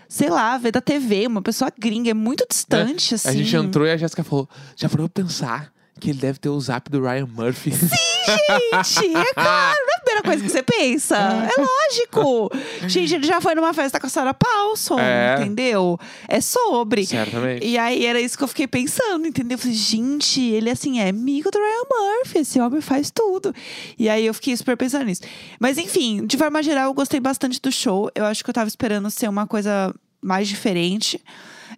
sei 0.08 0.28
lá, 0.30 0.56
vê 0.58 0.72
da 0.72 0.80
TV, 0.80 1.26
uma 1.26 1.42
pessoa 1.42 1.70
gringa, 1.78 2.10
é 2.10 2.14
muito 2.14 2.46
distante, 2.48 3.14
assim. 3.14 3.28
A 3.28 3.32
gente 3.32 3.54
entrou 3.54 3.86
e 3.86 3.90
a 3.92 3.96
Jéssica 3.96 4.24
falou: 4.24 4.48
já 4.74 4.88
parou 4.88 5.08
pra 5.08 5.22
pensar 5.22 5.72
que 6.00 6.10
ele 6.10 6.18
deve 6.18 6.38
ter 6.38 6.48
o 6.48 6.60
zap 6.60 6.90
do 6.90 7.00
Ryan 7.00 7.26
Murphy. 7.26 7.70
Gente, 7.70 9.16
é 9.16 9.24
claro, 9.34 9.76
é 9.83 9.83
primeira 10.14 10.22
coisa 10.22 10.42
que 10.42 10.48
você 10.50 10.62
pensa. 10.62 11.16
É 11.16 11.60
lógico. 11.60 12.50
Gente, 12.88 13.14
ele 13.14 13.26
já 13.26 13.40
foi 13.40 13.54
numa 13.54 13.72
festa 13.74 13.98
com 14.00 14.06
a 14.06 14.10
Sarah 14.10 14.34
Paulson, 14.34 14.98
É. 14.98 15.36
entendeu? 15.40 15.98
É 16.28 16.40
sobre. 16.40 17.06
Certamente. 17.06 17.66
E 17.66 17.76
aí 17.78 18.04
era 18.06 18.20
isso 18.20 18.36
que 18.36 18.44
eu 18.44 18.48
fiquei 18.48 18.66
pensando, 18.66 19.26
entendeu? 19.26 19.54
Eu 19.56 19.58
falei, 19.60 19.74
gente, 19.76 20.40
ele 20.40 20.70
assim 20.70 21.00
é 21.00 21.08
amigo 21.08 21.50
do 21.50 21.58
Ryan 21.58 21.84
Murphy, 22.18 22.38
esse 22.38 22.60
homem 22.60 22.80
faz 22.80 23.10
tudo. 23.10 23.54
E 23.98 24.08
aí 24.08 24.24
eu 24.26 24.34
fiquei 24.34 24.56
super 24.56 24.76
pensando 24.76 25.04
nisso. 25.04 25.22
Mas 25.58 25.78
enfim, 25.78 26.26
de 26.26 26.36
forma 26.36 26.62
geral, 26.62 26.86
eu 26.86 26.94
gostei 26.94 27.20
bastante 27.20 27.60
do 27.60 27.70
show. 27.72 28.10
Eu 28.14 28.24
acho 28.24 28.42
que 28.44 28.50
eu 28.50 28.54
tava 28.54 28.68
esperando 28.68 29.10
ser 29.10 29.28
uma 29.28 29.46
coisa 29.46 29.94
mais 30.22 30.48
diferente. 30.48 31.20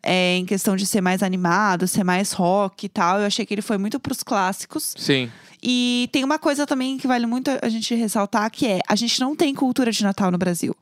É, 0.02 0.36
em 0.36 0.44
questão 0.44 0.76
de 0.76 0.86
ser 0.86 1.00
mais 1.00 1.22
animado, 1.22 1.86
ser 1.86 2.04
mais 2.04 2.32
rock 2.32 2.86
e 2.86 2.88
tal. 2.88 3.20
Eu 3.20 3.26
achei 3.26 3.44
que 3.44 3.54
ele 3.54 3.62
foi 3.62 3.78
muito 3.78 3.98
pros 3.98 4.22
clássicos. 4.22 4.94
Sim. 4.96 5.30
E 5.62 6.08
tem 6.12 6.22
uma 6.22 6.38
coisa 6.38 6.66
também 6.66 6.98
que 6.98 7.06
vale 7.06 7.26
muito 7.26 7.50
a 7.62 7.68
gente 7.68 7.94
ressaltar, 7.94 8.50
que 8.50 8.66
é 8.66 8.80
a 8.86 8.94
gente 8.94 9.20
não 9.20 9.34
tem 9.34 9.54
cultura 9.54 9.90
de 9.90 10.02
Natal 10.02 10.30
no 10.30 10.38
Brasil. 10.38 10.76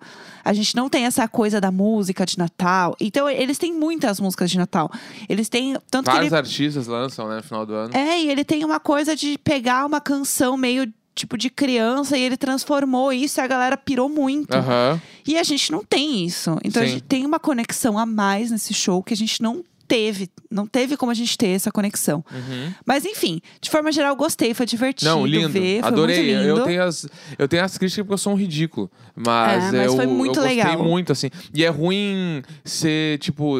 A 0.44 0.52
gente 0.52 0.76
não 0.76 0.90
tem 0.90 1.06
essa 1.06 1.26
coisa 1.26 1.60
da 1.60 1.70
música 1.70 2.26
de 2.26 2.36
Natal. 2.36 2.94
Então, 3.00 3.28
eles 3.30 3.56
têm 3.56 3.72
muitas 3.72 4.20
músicas 4.20 4.50
de 4.50 4.58
Natal. 4.58 4.90
Eles 5.28 5.48
têm. 5.48 5.76
Tanto 5.90 6.10
Vários 6.10 6.32
ele, 6.32 6.36
artistas 6.36 6.86
lançam, 6.86 7.28
né, 7.28 7.36
no 7.36 7.42
final 7.42 7.64
do 7.64 7.72
ano. 7.72 7.96
É, 7.96 8.20
e 8.20 8.28
ele 8.28 8.44
tem 8.44 8.64
uma 8.64 8.78
coisa 8.78 9.16
de 9.16 9.38
pegar 9.38 9.86
uma 9.86 10.00
canção 10.00 10.56
meio 10.56 10.92
tipo 11.14 11.38
de 11.38 11.48
criança 11.50 12.16
e 12.18 12.22
ele 12.22 12.36
transformou 12.36 13.12
isso 13.12 13.38
e 13.38 13.42
a 13.42 13.46
galera 13.46 13.76
pirou 13.76 14.08
muito. 14.08 14.54
Aham. 14.54 15.00
E 15.26 15.38
a 15.38 15.42
gente 15.42 15.70
não 15.70 15.84
tem 15.84 16.24
isso. 16.24 16.58
Então 16.64 16.82
a 16.82 16.86
Sim. 16.86 16.92
gente 16.92 17.02
tem 17.04 17.24
uma 17.24 17.38
conexão 17.38 17.98
a 17.98 18.04
mais 18.04 18.50
nesse 18.50 18.74
show 18.74 19.02
que 19.02 19.14
a 19.14 19.16
gente 19.16 19.42
não 19.42 19.64
teve. 19.86 20.30
Não 20.50 20.66
teve 20.66 20.96
como 20.96 21.12
a 21.12 21.14
gente 21.14 21.36
ter 21.36 21.48
essa 21.48 21.70
conexão. 21.70 22.24
Uhum. 22.32 22.72
Mas 22.86 23.04
enfim, 23.04 23.40
de 23.60 23.70
forma 23.70 23.92
geral, 23.92 24.16
gostei, 24.16 24.54
foi 24.54 24.64
divertido 24.66 25.10
Não, 25.10 25.26
lindo. 25.26 25.48
ver. 25.50 25.80
Foi 25.80 25.88
Adorei. 25.88 26.34
lindo. 26.34 26.48
Eu 26.58 26.64
tenho 26.64 26.82
as 26.82 27.06
eu 27.38 27.46
tenho 27.46 27.62
as 27.64 27.76
críticas 27.78 28.02
porque 28.04 28.14
eu 28.14 28.18
sou 28.18 28.32
um 28.32 28.36
ridículo, 28.36 28.90
mas, 29.14 29.64
É, 29.64 29.76
mas 29.78 29.86
eu, 29.86 29.96
foi 29.96 30.06
muito 30.06 30.38
eu 30.38 30.42
gostei 30.42 30.56
legal. 30.64 30.82
muito 30.82 31.12
assim. 31.12 31.28
E 31.52 31.62
é 31.64 31.68
ruim 31.68 32.42
ser 32.64 33.18
tipo 33.18 33.58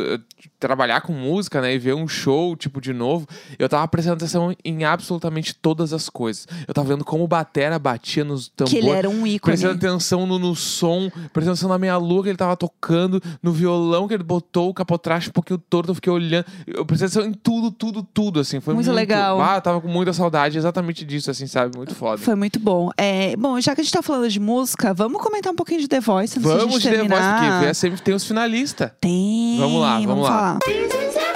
trabalhar 0.67 1.03
com 1.03 1.13
música, 1.13 1.61
né, 1.61 1.75
e 1.75 1.79
ver 1.79 1.95
um 1.95 2.09
show 2.09 2.57
tipo 2.57 2.81
de 2.81 2.95
novo. 2.95 3.27
Eu 3.59 3.69
tava 3.69 3.87
prestando 3.87 4.17
atenção 4.17 4.55
em 4.65 4.85
absolutamente 4.85 5.55
todas 5.55 5.93
as 5.93 6.09
coisas. 6.09 6.47
Eu 6.67 6.73
tava 6.73 6.89
vendo 6.89 7.05
como 7.05 7.25
o 7.25 7.29
batera 7.29 7.79
batia 7.79 8.25
nos 8.25 8.49
tambores. 8.49 8.73
Que 8.73 8.79
ele 8.79 8.97
era 8.97 9.09
um 9.09 9.27
ícone. 9.27 9.53
Prestando 9.53 9.75
atenção 9.75 10.27
no, 10.27 10.39
no 10.39 10.55
som, 10.55 11.11
prestando 11.33 11.53
atenção 11.53 11.69
na 11.69 11.79
meia 11.79 11.97
lua 11.99 12.23
que 12.23 12.29
ele 12.31 12.39
tava 12.39 12.57
tocando, 12.57 13.23
no 13.43 13.53
violão 13.53 14.09
que 14.09 14.15
ele 14.15 14.23
botou, 14.23 14.71
o 14.71 14.75
capotraste 14.75 15.29
um 15.29 15.33
pouquinho 15.33 15.59
torto, 15.59 15.91
eu 15.91 15.95
fiquei 15.95 16.13
olhando. 16.13 16.47
Eu 16.67 16.87
prestei 16.87 17.09
atenção 17.09 17.27
em 17.27 17.35
tudo, 17.35 17.71
tudo, 17.71 18.03
tudo, 18.03 18.41
assim. 18.41 18.61
Foi 18.61 18.73
Muito 18.73 18.87
muito, 18.87 18.97
legal. 18.97 19.41
Ah, 19.41 19.57
eu 19.57 19.61
tava 19.61 19.81
com 19.81 19.89
muita 19.89 20.13
saudade 20.13 20.57
exatamente 20.57 21.05
disso, 21.05 21.31
assim, 21.31 21.47
sabe? 21.47 21.77
Muito 21.77 21.95
foda. 21.95 22.19
Foi 22.19 22.35
muito 22.35 22.59
bom. 22.59 22.91
É, 22.97 23.37
bom, 23.37 23.61
já 23.61 23.75
que 23.75 23.81
a 23.81 23.85
gente 23.85 23.93
tá 23.93 24.03
falando 24.03 24.29
de 24.31 24.41
música, 24.41 24.95
vamos 24.95 25.21
comentar 25.21 25.53
um 25.53 25.57
pouquinho 25.57 25.81
de 25.81 25.89
The 25.89 26.01
Voice 26.01 26.39
antes 26.39 26.51
Vamos 26.51 26.75
de 26.77 26.81
de 26.81 26.89
a 26.89 26.93
gente 26.93 27.09
The 27.09 27.15
Voice, 27.15 27.53
porque 27.53 27.75
sempre 27.75 28.03
tem 28.03 28.15
os 28.15 28.25
finalistas. 28.25 28.91
Tem. 29.01 29.59
Vamos 29.59 29.81
lá, 29.81 30.01
vamos 30.01 30.25
lá. 30.25 30.29
falar. 30.29 30.54
This 30.61 30.95
is 30.95 31.34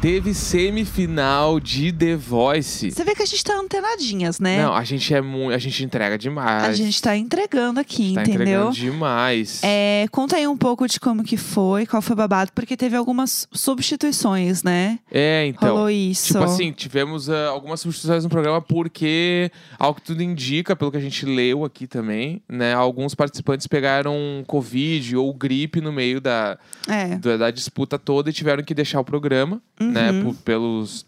Teve 0.00 0.32
semifinal 0.32 1.60
de 1.60 1.92
The 1.92 2.16
Voice. 2.16 2.90
Você 2.90 3.04
vê 3.04 3.14
que 3.14 3.22
a 3.22 3.26
gente 3.26 3.44
tá 3.44 3.54
antenadinhas, 3.60 4.40
né? 4.40 4.62
Não, 4.62 4.72
a 4.72 4.82
gente 4.82 5.12
é 5.12 5.20
muito. 5.20 5.54
A 5.54 5.58
gente 5.58 5.84
entrega 5.84 6.16
demais. 6.16 6.64
a 6.64 6.72
gente 6.72 7.02
tá 7.02 7.14
entregando 7.14 7.78
aqui, 7.78 8.14
tá 8.14 8.22
entendeu? 8.22 8.70
entregando 8.70 8.72
demais. 8.72 9.60
É, 9.62 10.06
conta 10.10 10.36
aí 10.36 10.48
um 10.48 10.56
pouco 10.56 10.88
de 10.88 10.98
como 10.98 11.22
que 11.22 11.36
foi, 11.36 11.84
qual 11.84 12.00
foi 12.00 12.14
o 12.14 12.16
babado, 12.16 12.50
porque 12.54 12.78
teve 12.78 12.96
algumas 12.96 13.46
substituições, 13.52 14.62
né? 14.62 14.98
É, 15.12 15.44
então. 15.48 15.68
Rolou 15.68 15.90
isso. 15.90 16.28
Tipo 16.28 16.44
assim, 16.44 16.72
tivemos 16.72 17.28
ah, 17.28 17.48
algumas 17.48 17.80
substituições 17.80 18.24
no 18.24 18.30
programa 18.30 18.62
porque, 18.62 19.52
ao 19.78 19.94
que 19.94 20.00
tudo 20.00 20.22
indica, 20.22 20.74
pelo 20.74 20.90
que 20.90 20.96
a 20.96 21.00
gente 21.00 21.26
leu 21.26 21.62
aqui 21.62 21.86
também, 21.86 22.40
né? 22.48 22.72
Alguns 22.72 23.14
participantes 23.14 23.66
pegaram 23.66 24.16
Covid 24.46 25.14
ou 25.18 25.34
gripe 25.34 25.78
no 25.82 25.92
meio 25.92 26.22
da, 26.22 26.56
É. 26.88 27.16
da, 27.16 27.36
da 27.36 27.50
disputa 27.50 27.98
toda 27.98 28.30
e 28.30 28.32
tiveram 28.32 28.64
que 28.64 28.72
deixar 28.72 28.98
o 28.98 29.04
programa, 29.04 29.60
né? 29.78 29.89
Uhum. 29.96 30.24
por- 30.24 30.34
pelos, 30.42 31.06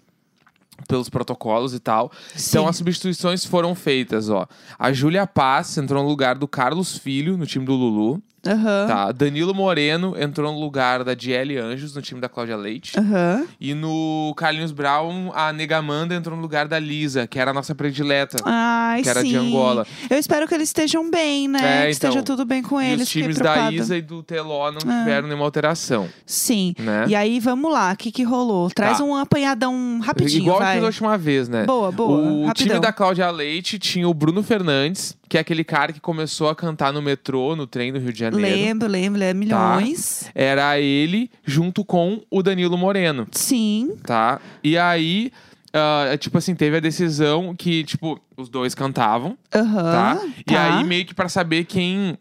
pelos 0.88 1.09
protocolos 1.09 1.75
e 1.75 1.79
tal. 1.81 2.11
Sim. 2.35 2.51
Então 2.51 2.68
as 2.68 2.77
substituições 2.77 3.45
foram 3.45 3.75
feitas, 3.75 4.29
ó. 4.29 4.47
A 4.79 4.92
Júlia 4.92 5.27
Paz 5.27 5.77
entrou 5.79 6.03
no 6.03 6.09
lugar 6.09 6.37
do 6.37 6.49
Carlos 6.49 6.97
Filho, 6.99 7.37
no 7.37 7.47
time 7.47 7.64
do 7.64 7.73
Lulu. 7.75 8.23
Aham. 8.47 8.87
Tá. 8.89 9.13
Danilo 9.13 9.55
Moreno 9.55 10.15
entrou 10.19 10.53
no 10.53 10.59
lugar 10.59 11.05
da 11.05 11.15
Diele 11.15 11.57
Anjos, 11.59 11.95
no 11.95 12.03
time 12.03 12.21
da 12.21 12.29
Cláudia 12.29 12.57
Leite. 12.57 12.99
Aham. 12.99 13.47
E 13.61 13.73
no 13.75 14.35
Carlinhos 14.37 14.73
Brown, 14.73 15.31
a 15.35 15.53
Negamanda 15.53 16.15
entrou 16.15 16.35
no 16.37 16.43
lugar 16.43 16.67
da 16.67 16.79
Lisa, 16.79 17.27
que 17.27 17.39
era 17.39 17.53
a 17.53 17.55
nossa 17.55 17.75
predileta. 17.75 18.39
Ai, 18.45 19.03
Que 19.03 19.09
era 19.09 19.21
sim. 19.21 19.29
de 19.29 19.37
Angola. 19.37 19.87
Eu 20.11 20.19
espero 20.19 20.49
que 20.49 20.55
eles 20.55 20.69
estejam 20.69 21.09
bem, 21.11 21.47
né? 21.49 21.83
É, 21.83 21.85
que 21.87 21.91
esteja 21.93 22.13
então. 22.21 22.25
tudo 22.37 22.45
bem 22.45 22.63
com 22.63 22.81
eles. 22.81 23.03
os 23.05 23.09
times 23.11 23.39
da. 23.39 23.71
Isa 23.71 23.97
e 23.97 24.03
do 24.03 24.23
Teló 24.23 24.71
não 24.73 24.79
Ah. 24.91 24.99
tiveram 24.99 25.29
nenhuma 25.29 25.45
alteração, 25.45 26.09
Sim. 26.27 26.75
né? 26.79 27.05
E 27.09 27.15
aí, 27.15 27.39
vamos 27.39 27.73
lá. 27.73 27.93
O 27.93 27.97
que 27.97 28.11
que 28.11 28.23
rolou? 28.25 28.69
Traz 28.71 28.99
Tá. 28.99 29.05
um 29.05 29.15
apanhadão 29.15 30.01
rapidinho, 30.03 30.43
Igual 30.43 30.59
vai. 30.59 30.75
que 30.75 30.81
da 30.81 30.87
última 30.87 31.17
vez, 31.17 31.49
né? 31.49 31.65
Boa, 31.65 31.93
boa. 31.93 32.19
O 32.21 32.47
rapidão. 32.47 32.67
time 32.69 32.81
da 32.81 32.93
Cláudia 32.93 33.31
Leite 33.31 33.79
tinha 33.79 34.09
o 34.09 34.13
Bruno 34.15 34.43
Fernandes, 34.43 35.17
que 35.33 35.38
é 35.38 35.40
aquele 35.40 35.64
cara 35.64 35.95
que 35.95 35.99
começou 35.99 36.51
a 36.51 36.55
cantar 36.55 36.92
no 36.92 37.01
metrô, 37.01 37.57
no 37.57 37.66
trem 37.66 37.90
do 37.90 37.99
Rio 37.99 38.12
de 38.12 38.18
Janeiro. 38.18 38.55
Lembro, 38.55 38.87
lembro. 38.87 39.23
É 39.23 39.33
milhões. 39.33 40.31
Era 40.35 40.79
ele 40.79 41.31
junto 41.42 41.87
com 41.87 42.21
o 42.31 42.42
Danilo 42.42 42.77
Moreno, 42.77 43.27
Sim. 43.31 43.97
tá? 44.05 44.42
E 44.62 44.77
aí, 44.77 45.33
ah, 45.73 46.14
tipo 46.18 46.37
assim, 46.37 46.55
teve 46.55 46.77
a 46.77 46.81
decisão 46.81 47.57
que, 47.57 47.83
tipo, 47.83 48.21
os 48.37 48.51
dois 48.51 48.75
cantavam, 48.75 49.38
Aham. 49.55 49.83
tá? 49.90 50.21
E 50.38 50.45
tá. 50.45 50.79
aí, 50.81 50.85
meio 50.85 51.07
que 51.07 51.14
pra 51.14 51.31
saber 51.31 51.64
quem 51.64 52.18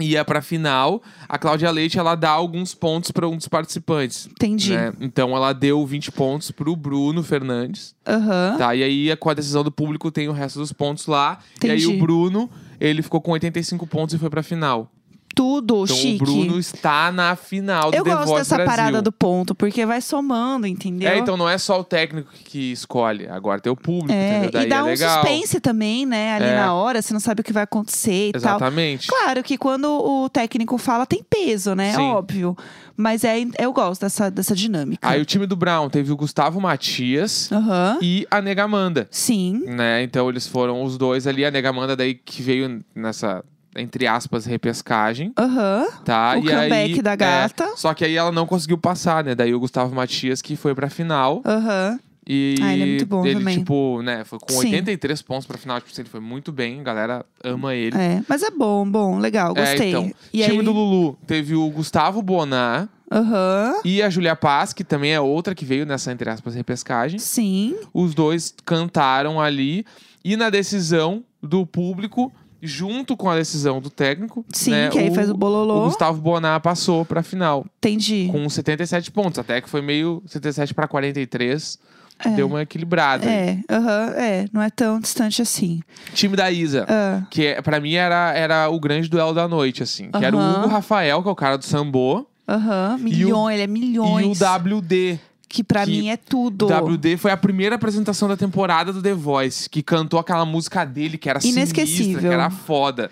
ia 0.00 0.24
pra 0.24 0.42
final, 0.42 1.02
a 1.28 1.38
Cláudia 1.38 1.70
Leite, 1.70 1.98
ela 1.98 2.14
dá 2.14 2.30
alguns 2.30 2.74
pontos 2.74 3.10
pra 3.10 3.26
um 3.28 3.36
dos 3.36 3.48
participantes. 3.48 4.26
Entendi. 4.26 4.72
Né? 4.74 4.92
Então, 5.00 5.34
ela 5.34 5.52
deu 5.52 5.84
20 5.86 6.12
pontos 6.12 6.50
pro 6.50 6.76
Bruno 6.76 7.22
Fernandes. 7.22 7.94
Aham. 8.06 8.56
Tá, 8.58 8.74
e 8.74 8.82
aí, 8.82 9.16
com 9.16 9.30
a 9.30 9.34
decisão 9.34 9.64
do 9.64 9.70
público, 9.70 10.10
tem 10.10 10.28
o 10.28 10.32
resto 10.32 10.58
dos 10.58 10.72
pontos 10.72 11.06
lá. 11.06 11.38
E 11.62 11.70
aí, 11.70 11.82
Entendi. 11.82 11.96
o 11.96 11.98
Bruno, 11.98 12.50
ele 12.78 13.02
ficou 13.02 13.20
com 13.20 13.32
85 13.32 13.86
pontos 13.86 14.14
e 14.14 14.18
foi 14.18 14.28
pra 14.30 14.42
final. 14.42 14.90
Tudo 15.36 15.84
Então, 15.84 15.86
chique. 15.94 16.22
o 16.22 16.24
Bruno 16.26 16.58
está 16.58 17.12
na 17.12 17.36
final 17.36 17.90
do 17.90 17.96
Eu 17.96 18.02
The 18.04 18.10
gosto 18.10 18.24
Voice 18.28 18.40
dessa 18.40 18.54
Brasil. 18.56 18.70
parada 18.74 19.02
do 19.02 19.12
ponto, 19.12 19.54
porque 19.54 19.84
vai 19.84 20.00
somando, 20.00 20.66
entendeu? 20.66 21.10
É, 21.10 21.18
então 21.18 21.36
não 21.36 21.46
é 21.46 21.58
só 21.58 21.78
o 21.78 21.84
técnico 21.84 22.30
que 22.32 22.72
escolhe, 22.72 23.28
agora 23.28 23.60
tem 23.60 23.70
o 23.70 23.76
público, 23.76 24.12
É, 24.12 24.46
e 24.46 24.66
dá 24.66 24.76
é 24.78 24.82
um 24.82 24.86
legal. 24.86 25.20
suspense 25.22 25.60
também, 25.60 26.06
né? 26.06 26.32
Ali 26.36 26.46
É. 26.46 26.56
na 26.56 26.72
hora, 26.72 27.02
você 27.02 27.12
não 27.12 27.20
sabe 27.20 27.42
o 27.42 27.44
que 27.44 27.52
vai 27.52 27.64
acontecer 27.64 28.28
e 28.30 28.32
tal. 28.32 28.40
Exatamente. 28.56 29.08
Claro 29.08 29.42
que 29.42 29.58
quando 29.58 29.84
o 29.90 30.26
técnico 30.30 30.78
fala, 30.78 31.04
tem 31.04 31.22
peso, 31.22 31.74
né? 31.74 31.92
Sim. 31.92 32.00
Óbvio. 32.00 32.56
Mas 32.96 33.22
é, 33.22 33.36
eu 33.58 33.74
gosto 33.74 34.00
dessa, 34.00 34.30
dessa 34.30 34.54
dinâmica. 34.54 35.06
Aí 35.06 35.20
o 35.20 35.24
time 35.26 35.44
do 35.46 35.54
Brown 35.54 35.90
teve 35.90 36.10
o 36.10 36.16
Gustavo 36.16 36.58
Matias 36.62 37.52
Aham. 37.52 37.98
e 38.00 38.26
a 38.30 38.40
Negamanda, 38.40 39.06
Sim. 39.10 39.64
né? 39.66 40.02
Então 40.02 40.30
eles 40.30 40.46
foram 40.46 40.82
os 40.82 40.96
dois 40.96 41.26
ali, 41.26 41.44
a 41.44 41.50
Negamanda 41.50 41.94
daí 41.94 42.14
que 42.14 42.40
veio 42.42 42.82
nessa 42.94 43.44
entre 43.76 44.06
aspas 44.06 44.46
repescagem, 44.46 45.32
Aham. 45.38 45.86
tá? 46.04 46.36
O 46.38 46.44
e 46.48 46.52
aí, 46.52 47.02
da 47.02 47.12
é, 47.12 47.16
gata. 47.16 47.72
só 47.76 47.92
que 47.94 48.04
aí 48.04 48.16
ela 48.16 48.32
não 48.32 48.46
conseguiu 48.46 48.78
passar, 48.78 49.22
né? 49.24 49.34
Daí 49.34 49.54
o 49.54 49.60
Gustavo 49.60 49.94
Matias 49.94 50.40
que 50.42 50.56
foi 50.56 50.74
pra 50.74 50.88
final 50.88 51.42
Aham. 51.44 51.98
e 52.26 52.56
Ah, 52.60 52.72
ele 52.72 52.82
é 52.82 52.86
muito 52.86 53.06
bom 53.06 53.24
ele 53.26 53.38
também. 53.38 53.58
tipo, 53.58 54.02
né, 54.02 54.24
foi 54.24 54.38
com 54.38 54.52
Sim. 54.52 54.58
83 54.68 55.22
pontos 55.22 55.46
pra 55.46 55.58
final, 55.58 55.80
tipo, 55.80 56.00
ele 56.00 56.08
foi 56.08 56.20
muito 56.20 56.50
bem, 56.52 56.80
a 56.80 56.82
galera 56.82 57.26
ama 57.44 57.74
ele. 57.74 57.96
É. 57.96 58.22
Mas 58.28 58.42
é 58.42 58.50
bom, 58.50 58.88
bom, 58.88 59.18
legal, 59.18 59.54
gostei. 59.54 59.86
É, 59.86 59.88
então, 59.90 60.10
e 60.32 60.42
time 60.42 60.58
aí... 60.58 60.64
do 60.64 60.72
Lulu 60.72 61.18
teve 61.26 61.54
o 61.54 61.68
Gustavo 61.70 62.22
Bonar 62.22 62.88
Aham. 63.12 63.74
e 63.84 64.02
a 64.02 64.10
Julia 64.10 64.34
Paz, 64.34 64.72
que 64.72 64.82
também 64.82 65.12
é 65.12 65.20
outra 65.20 65.54
que 65.54 65.64
veio 65.64 65.86
nessa, 65.86 66.10
entre 66.10 66.28
aspas, 66.28 66.54
repescagem. 66.54 67.18
Sim. 67.18 67.76
Os 67.94 68.14
dois 68.14 68.54
cantaram 68.64 69.40
ali. 69.40 69.84
E 70.24 70.36
na 70.36 70.50
decisão 70.50 71.22
do 71.40 71.64
público, 71.64 72.32
junto 72.66 73.16
com 73.16 73.28
a 73.30 73.36
decisão 73.36 73.80
do 73.80 73.88
técnico, 73.90 74.44
Sim, 74.52 74.70
né, 74.72 74.88
que 74.88 74.98
aí 74.98 75.10
o, 75.10 75.14
faz 75.14 75.30
o 75.30 75.34
bololô. 75.36 75.80
o 75.82 75.84
Gustavo 75.84 76.20
Bonar 76.20 76.60
passou 76.60 77.04
pra 77.04 77.22
final 77.22 77.64
Entendi. 77.78 78.28
com 78.32 78.48
77 78.48 79.10
pontos. 79.10 79.38
Até 79.38 79.60
que 79.60 79.68
foi 79.68 79.80
meio 79.82 80.22
77 80.26 80.74
pra 80.74 80.86
43. 80.88 81.78
É. 82.24 82.30
Deu 82.30 82.46
uma 82.46 82.62
equilibrada. 82.62 83.26
É, 83.26 83.58
aham, 83.70 84.14
é. 84.16 84.46
Não 84.50 84.62
é 84.62 84.70
tão 84.70 84.98
distante 84.98 85.42
assim. 85.42 85.82
Time 86.14 86.34
da 86.34 86.50
Isa. 86.50 86.86
Ah, 86.88 87.22
Que 87.30 87.46
é- 87.48 87.60
pra 87.60 87.78
mim 87.78 87.92
era, 87.92 88.32
era 88.32 88.70
o 88.70 88.80
grande 88.80 89.06
duelo 89.06 89.34
da 89.34 89.46
noite, 89.46 89.82
assim. 89.82 90.10
Que 90.10 90.24
era 90.24 90.34
o. 90.34 90.40
Hugo 90.40 90.66
Rafael, 90.68 91.22
que 91.22 91.28
é 91.28 91.32
o 91.32 91.34
cara 91.36 91.58
do 91.58 91.64
Sambô. 91.66 92.26
Aham, 92.48 92.96
milhões, 92.98 93.54
ele 93.54 93.64
é 93.64 93.66
milhões. 93.66 94.24
E 94.40 94.42
o 94.42 94.46
WD. 94.80 95.20
Que 95.48 95.62
pra 95.62 95.84
que 95.84 95.90
mim 95.90 96.08
é 96.08 96.16
tudo. 96.16 96.66
WD 96.66 97.16
foi 97.16 97.30
a 97.30 97.36
primeira 97.36 97.76
apresentação 97.76 98.28
da 98.28 98.36
temporada 98.36 98.92
do 98.92 99.00
The 99.00 99.14
Voice, 99.14 99.70
que 99.70 99.82
cantou 99.82 100.18
aquela 100.18 100.44
música 100.44 100.84
dele, 100.84 101.16
que 101.16 101.30
era 101.30 101.40
sinistra, 101.40 101.60
Inesquecível. 101.82 102.20
que 102.20 102.26
era 102.26 102.50
foda. 102.50 103.10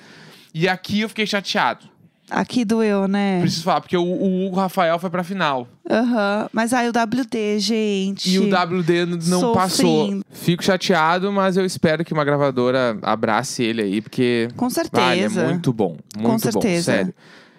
E 0.52 0.68
aqui 0.68 1.00
eu 1.00 1.08
fiquei 1.08 1.26
chateado. 1.26 1.94
Aqui 2.30 2.64
doeu, 2.64 3.06
né? 3.06 3.40
Preciso 3.40 3.64
falar, 3.64 3.82
porque 3.82 3.96
o, 3.96 4.02
o 4.02 4.46
Hugo 4.46 4.56
Rafael 4.56 4.98
foi 4.98 5.10
pra 5.10 5.22
final. 5.22 5.68
Aham. 5.88 6.48
Mas 6.52 6.72
aí 6.72 6.88
o 6.88 6.90
WD, 6.90 7.58
gente. 7.58 8.30
E 8.30 8.38
o 8.38 8.44
WD 8.48 9.04
não 9.28 9.52
passou. 9.52 10.00
Sofrendo. 10.04 10.24
Fico 10.30 10.64
chateado, 10.64 11.30
mas 11.30 11.56
eu 11.56 11.64
espero 11.66 12.02
que 12.04 12.14
uma 12.14 12.24
gravadora 12.24 12.98
abrace 13.02 13.62
ele 13.62 13.82
aí, 13.82 14.00
porque. 14.00 14.48
Com 14.56 14.68
Vale, 14.68 14.80
é 14.80 15.28
certeza. 15.28 15.44
muito 15.48 15.72
bom. 15.72 15.98
Muito 16.16 16.40
certeza. 16.40 16.92
bom, 16.92 16.96
sério. 16.98 17.14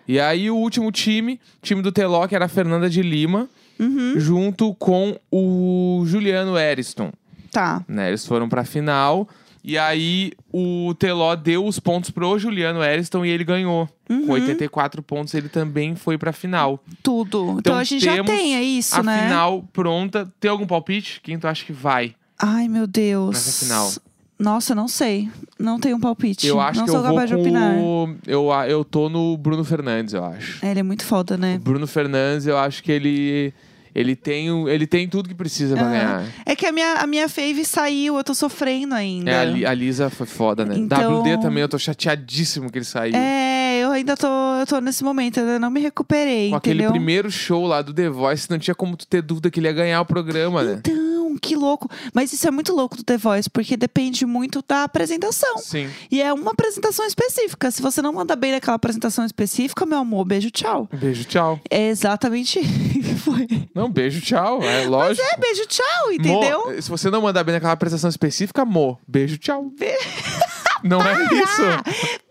E 0.08 0.20
aí, 0.20 0.50
o 0.50 0.56
último 0.56 0.92
time, 0.92 1.40
time 1.62 1.82
do 1.82 1.92
Teló, 1.92 2.28
que 2.28 2.36
era 2.36 2.46
a 2.46 2.50
Fernanda 2.50 2.90
de 2.90 3.02
Lima, 3.04 3.48
Uhum. 3.80 4.14
junto 4.18 4.74
com 4.76 5.18
o 5.32 6.04
Juliano 6.06 6.58
Eriston. 6.58 7.12
Tá. 7.52 7.84
Né? 7.88 8.10
Eles 8.10 8.26
foram 8.26 8.48
pra 8.50 8.64
final. 8.64 9.28
E 9.64 9.78
aí, 9.80 10.32
o 10.54 10.94
Teló 11.00 11.36
deu 11.36 11.66
os 11.66 11.80
pontos 11.80 12.12
pro 12.12 12.38
Juliano 12.38 12.84
Eriston 12.84 13.26
e 13.26 13.30
ele 13.30 13.44
ganhou. 13.44 13.90
Uhum. 14.08 14.28
Com 14.28 14.34
84 14.34 15.02
pontos, 15.02 15.34
ele 15.34 15.50
também 15.50 15.96
foi 15.96 16.18
pra 16.20 16.32
final. 16.32 16.80
Tudo. 17.02 17.44
Então, 17.44 17.58
Então 17.60 17.78
a 17.78 17.84
gente 17.84 18.06
já 18.06 18.24
tem, 18.24 18.56
é 18.56 18.62
isso, 18.62 18.96
a 18.96 19.02
né? 19.02 19.24
final 19.24 19.64
pronta. 19.74 20.32
Tem 20.40 20.52
algum 20.52 20.68
palpite? 20.68 21.20
Quem 21.24 21.40
tu 21.40 21.48
acha 21.48 21.66
que 21.66 21.74
vai? 21.74 22.14
Ai, 22.38 22.68
meu 22.68 22.86
Deus. 22.86 23.34
Nessa 23.34 23.66
final. 23.66 23.92
Nossa, 24.38 24.76
não 24.76 24.88
sei. 24.88 25.30
Não 25.58 25.80
tenho 25.80 25.96
um 25.96 26.00
palpite. 26.00 26.46
Eu 26.46 26.60
acho 26.60 26.78
não 26.80 26.86
que 26.86 26.92
sou 26.92 27.00
eu 27.00 27.04
vou 27.04 27.14
capaz 27.14 27.30
de 27.30 27.36
com 27.36 27.42
opinar. 27.42 27.76
o... 27.78 28.16
Eu, 28.28 28.50
eu 28.68 28.84
tô 28.86 29.10
no 29.10 29.36
Bruno 29.38 29.64
Fernandes, 29.64 30.14
eu 30.14 30.24
acho. 30.24 30.64
É, 30.64 30.72
ele 30.72 30.82
é 30.82 30.84
muito 30.84 31.06
foda, 31.06 31.38
né? 31.38 31.58
Bruno 31.58 31.88
Fernandes, 31.88 32.46
eu 32.46 32.58
acho 32.58 32.84
que 32.84 32.92
ele 32.92 33.54
ele 33.95 34.15
tem 34.15 34.51
o- 34.51 34.67
ele 34.67 34.86
tem 34.86 35.08
tudo 35.08 35.29
que 35.29 35.34
precisa 35.36 35.73
pra 35.75 35.86
Aham. 35.86 35.91
ganhar. 35.91 36.23
É 36.45 36.55
que 36.55 36.65
a 36.65 36.71
minha, 36.71 36.95
a 36.95 37.08
minha 37.08 37.29
fave 37.29 37.63
saiu, 37.63 38.17
eu 38.17 38.23
tô 38.23 38.36
sofrendo 38.36 38.93
ainda. 38.93 39.31
É, 39.31 39.39
a, 39.39 39.45
Li- 39.45 39.65
a 39.65 39.73
Lisa 39.73 40.10
foi 40.10 40.27
foda, 40.27 40.65
né? 40.65 40.75
Então- 40.77 41.21
WD 41.21 41.38
também, 41.41 41.62
eu 41.62 41.69
tô 41.69 41.79
chateadíssimo 41.79 42.69
que 42.71 42.77
ele 42.77 42.86
saiu. 42.86 43.15
É, 43.15 43.79
eu 43.81 43.91
ainda 43.91 44.17
tô, 44.17 44.27
eu 44.60 44.65
tô 44.67 44.79
nesse 44.81 45.03
momento, 45.03 45.39
ainda 45.39 45.58
não 45.58 45.69
me 45.71 45.79
recuperei, 45.79 46.49
Com 46.49 46.58
aquele 46.58 46.75
entendeu? 46.79 46.91
primeiro 46.91 47.31
show 47.31 47.65
lá 47.65 47.81
do 47.81 47.93
The 47.93 48.10
Voice, 48.10 48.49
não 48.49 48.60
tinha 48.60 48.75
como 48.75 48.97
tu 48.97 49.08
ter 49.08 49.21
dúvida 49.21 49.49
que 49.49 49.60
ele 49.60 49.67
ia 49.67 49.73
ganhar 49.73 50.01
o 50.01 50.05
programa, 50.05 50.62
né? 50.63 50.81
Que 51.41 51.56
louco. 51.56 51.89
Mas 52.13 52.34
isso 52.34 52.48
é 52.48 52.52
muito 52.52 52.74
louco 52.74 52.98
do 52.98 53.04
The 53.04 53.17
Voice, 53.17 53.50
porque 53.50 53.78
depende 53.78 54.26
muito 54.26 54.63
da 54.67 54.84
apresentação. 54.84 55.58
Sim. 55.58 55.89
E 56.12 56.21
é 56.21 56.34
uma 56.34 56.52
apresentação 56.52 57.06
específica. 57.06 57.71
Se 57.71 57.82
você 57.82 58.02
não 58.02 58.13
manda 58.13 58.36
bem 58.36 58.52
naquela 58.52 58.76
apresentação 58.76 59.26
específica, 59.26 59.86
meu 59.86 60.00
amor, 60.00 60.26
beijo, 60.26 60.50
tchau. 60.52 60.88
Beijo, 60.93 61.24
tchau. 61.26 61.60
É 61.69 61.88
exatamente 61.88 62.62
foi. 63.24 63.48
Não, 63.74 63.89
beijo, 63.89 64.21
tchau. 64.21 64.62
É 64.63 64.86
lógico. 64.86 65.26
É, 65.28 65.38
beijo, 65.38 65.65
tchau, 65.65 66.12
entendeu? 66.12 66.67
Mo, 66.67 66.82
se 66.82 66.89
você 66.89 67.10
não 67.10 67.21
mandar 67.21 67.43
bem 67.43 67.54
naquela 67.54 67.74
apresentação 67.74 68.10
específica, 68.10 68.63
Mo, 68.65 69.00
beijo, 69.08 69.38
tchau. 69.38 69.71
Não 70.84 71.02
é 71.02 71.13
isso? 71.34 71.63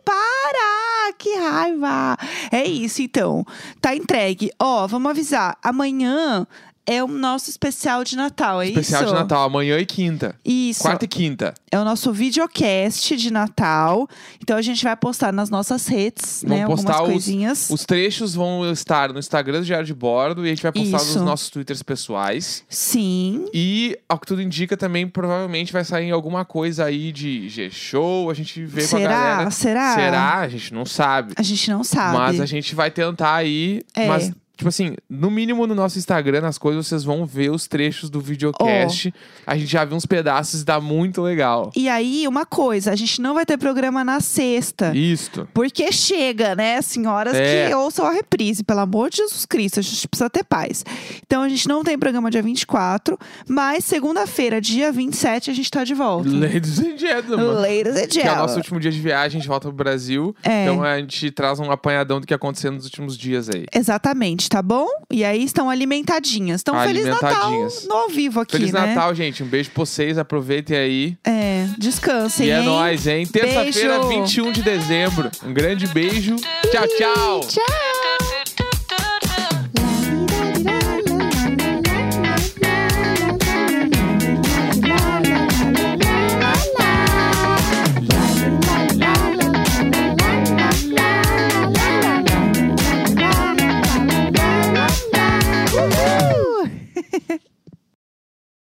Para! 0.04 1.12
Que 1.18 1.34
raiva! 1.36 2.16
É 2.52 2.64
isso, 2.64 3.02
então. 3.02 3.44
Tá 3.80 3.96
entregue. 3.96 4.52
Ó, 4.60 4.86
vamos 4.86 5.10
avisar. 5.10 5.58
Amanhã 5.60 6.46
é 6.86 7.02
o 7.02 7.08
nosso 7.08 7.48
especial 7.50 8.04
de 8.04 8.16
Natal, 8.16 8.60
é 8.60 8.68
Especial 8.68 9.02
isso? 9.04 9.12
de 9.12 9.18
Natal, 9.18 9.44
amanhã 9.44 9.78
e 9.78 9.86
quinta. 9.86 10.34
Isso. 10.44 10.82
Quarta 10.82 11.04
e 11.04 11.08
quinta. 11.08 11.54
É 11.70 11.78
o 11.78 11.84
nosso 11.84 12.12
videocast 12.12 13.16
de 13.16 13.32
Natal. 13.32 14.06
Então 14.42 14.56
a 14.56 14.62
gente 14.62 14.84
vai 14.84 14.94
postar 14.96 15.32
nas 15.32 15.50
nossas 15.50 15.86
redes, 15.86 16.42
Vamos 16.42 16.56
né? 16.56 16.62
Algumas 16.64 16.84
postar 16.84 17.02
os- 17.02 17.08
coisinhas. 17.10 17.70
Os 17.70 17.84
trechos 17.84 18.34
vão 18.34 18.70
estar 18.70 19.12
no 19.12 19.18
Instagram 19.18 19.60
do 19.60 19.64
Diário 19.66 19.86
de 19.86 19.94
Bordo 19.94 20.42
e 20.44 20.46
a 20.46 20.50
gente 20.50 20.62
vai 20.62 20.72
postar 20.72 20.98
Isso. 20.98 21.18
nos 21.18 21.22
nossos 21.26 21.50
Twitters 21.50 21.82
pessoais. 21.82 22.64
Sim. 22.68 23.46
E, 23.52 23.98
ao 24.08 24.18
que 24.18 24.26
tudo 24.26 24.42
indica, 24.42 24.76
também 24.76 25.08
provavelmente 25.08 25.72
vai 25.72 25.84
sair 25.84 26.10
alguma 26.10 26.44
coisa 26.44 26.84
aí 26.84 27.10
de 27.12 27.48
G-Show. 27.48 28.30
A 28.30 28.34
gente 28.34 28.64
vê 28.64 28.80
com 28.82 28.96
a 28.96 28.98
Será? 29.00 29.10
galera. 29.10 29.50
Será? 29.50 29.94
Será? 29.94 30.34
A 30.40 30.48
gente 30.48 30.74
não 30.74 30.84
sabe. 30.84 31.34
A 31.36 31.42
gente 31.42 31.70
não 31.70 31.82
sabe. 31.82 32.16
Mas 32.18 32.40
a 32.40 32.46
gente 32.46 32.74
vai 32.74 32.90
tentar 32.90 33.34
aí. 33.34 33.82
É. 33.94 34.06
Mas, 34.06 34.30
tipo 34.56 34.68
assim, 34.68 34.94
no 35.08 35.30
mínimo 35.30 35.66
no 35.66 35.74
nosso 35.74 35.98
Instagram, 35.98 36.40
nas 36.40 36.58
coisas, 36.58 36.86
vocês 36.86 37.04
vão 37.04 37.24
ver 37.26 37.50
os 37.50 37.66
trechos 37.66 38.08
do 38.10 38.20
videocast. 38.20 39.12
A 39.46 39.56
gente 39.56 39.66
já 39.70 39.84
viu 39.84 39.96
uns 39.96 40.06
pedaços 40.06 40.60
e 40.62 40.64
dá 40.64 40.80
muito 40.80 41.20
legal. 41.22 41.70
E 41.74 41.88
aí, 41.88 42.26
uma 42.28 42.46
coisa, 42.46 42.92
a 42.92 42.96
gente 42.96 43.20
não 43.20 43.34
vai 43.34 43.44
ter 43.44 43.56
programa 43.58 44.04
na 44.04 44.20
sexta. 44.20 44.94
Isto. 44.94 45.48
Porque 45.52 45.90
chega, 45.92 46.54
né, 46.54 46.80
senhoras 46.82 47.34
É. 47.34 47.68
que 47.68 47.74
ouçam 47.74 48.06
a 48.06 48.12
reprise, 48.12 48.62
pelo 48.62 48.80
amor 48.80 49.10
de 49.10 49.18
Jesus 49.18 49.44
Cristo, 49.46 49.80
a 49.80 49.82
gente 49.82 50.06
precisa 50.08 50.30
ter 50.30 50.44
paz. 50.44 50.84
Então 51.26 51.42
a 51.42 51.48
gente 51.48 51.66
não 51.68 51.82
tem 51.82 51.98
programa 51.98 52.30
dia 52.30 52.42
24, 52.42 53.18
mas 53.48 53.84
segunda-feira, 53.84 54.60
dia 54.60 54.92
27, 54.92 55.50
a 55.50 55.54
gente 55.54 55.70
tá 55.70 55.84
de 55.84 55.94
volta. 55.94 56.28
Ladies 56.30 56.78
and 56.78 56.96
gentlemen. 56.98 57.44
Ladies 57.46 57.96
and 57.96 58.06
Que 58.08 58.20
é 58.20 58.22
o 58.22 58.26
nosso 58.26 58.38
gentlemen. 58.54 58.56
último 58.58 58.80
dia 58.80 58.90
de 58.90 59.00
viagem, 59.00 59.38
a 59.38 59.40
gente 59.40 59.48
volta 59.48 59.68
pro 59.68 59.76
Brasil. 59.76 60.34
É. 60.42 60.62
Então 60.64 60.82
a 60.82 60.98
gente 60.98 61.30
traz 61.30 61.58
um 61.58 61.70
apanhadão 61.70 62.20
do 62.20 62.26
que 62.26 62.34
aconteceu 62.34 62.70
nos 62.72 62.84
últimos 62.84 63.16
dias 63.16 63.48
aí. 63.48 63.66
Exatamente, 63.74 64.43
tá 64.48 64.62
bom? 64.62 64.86
E 65.10 65.24
aí 65.24 65.44
estão 65.44 65.70
alimentadinhas. 65.70 66.60
Então, 66.60 66.78
Feliz 66.82 67.06
Natal 67.06 67.30
Alimentadinhas. 67.30 67.86
no 67.88 67.94
ao 67.94 68.08
vivo 68.08 68.40
aqui, 68.40 68.52
Feliz 68.52 68.72
né? 68.72 68.86
Natal, 68.86 69.14
gente. 69.14 69.42
Um 69.42 69.46
beijo 69.46 69.70
pra 69.70 69.84
vocês. 69.84 70.18
Aproveitem 70.18 70.76
aí. 70.76 71.16
É, 71.24 71.66
descansem, 71.78 72.46
e 72.46 72.50
é 72.50 72.60
hein? 72.60 72.64
nóis, 72.64 73.06
hein? 73.06 73.26
Terça-feira, 73.26 73.98
Beijo. 74.00 74.22
21 74.22 74.52
de 74.52 74.62
dezembro. 74.62 75.30
Um 75.44 75.52
grande 75.52 75.86
beijo. 75.88 76.36
Tchau, 76.36 76.86
tchau. 76.96 77.40
Tchau! 77.40 77.93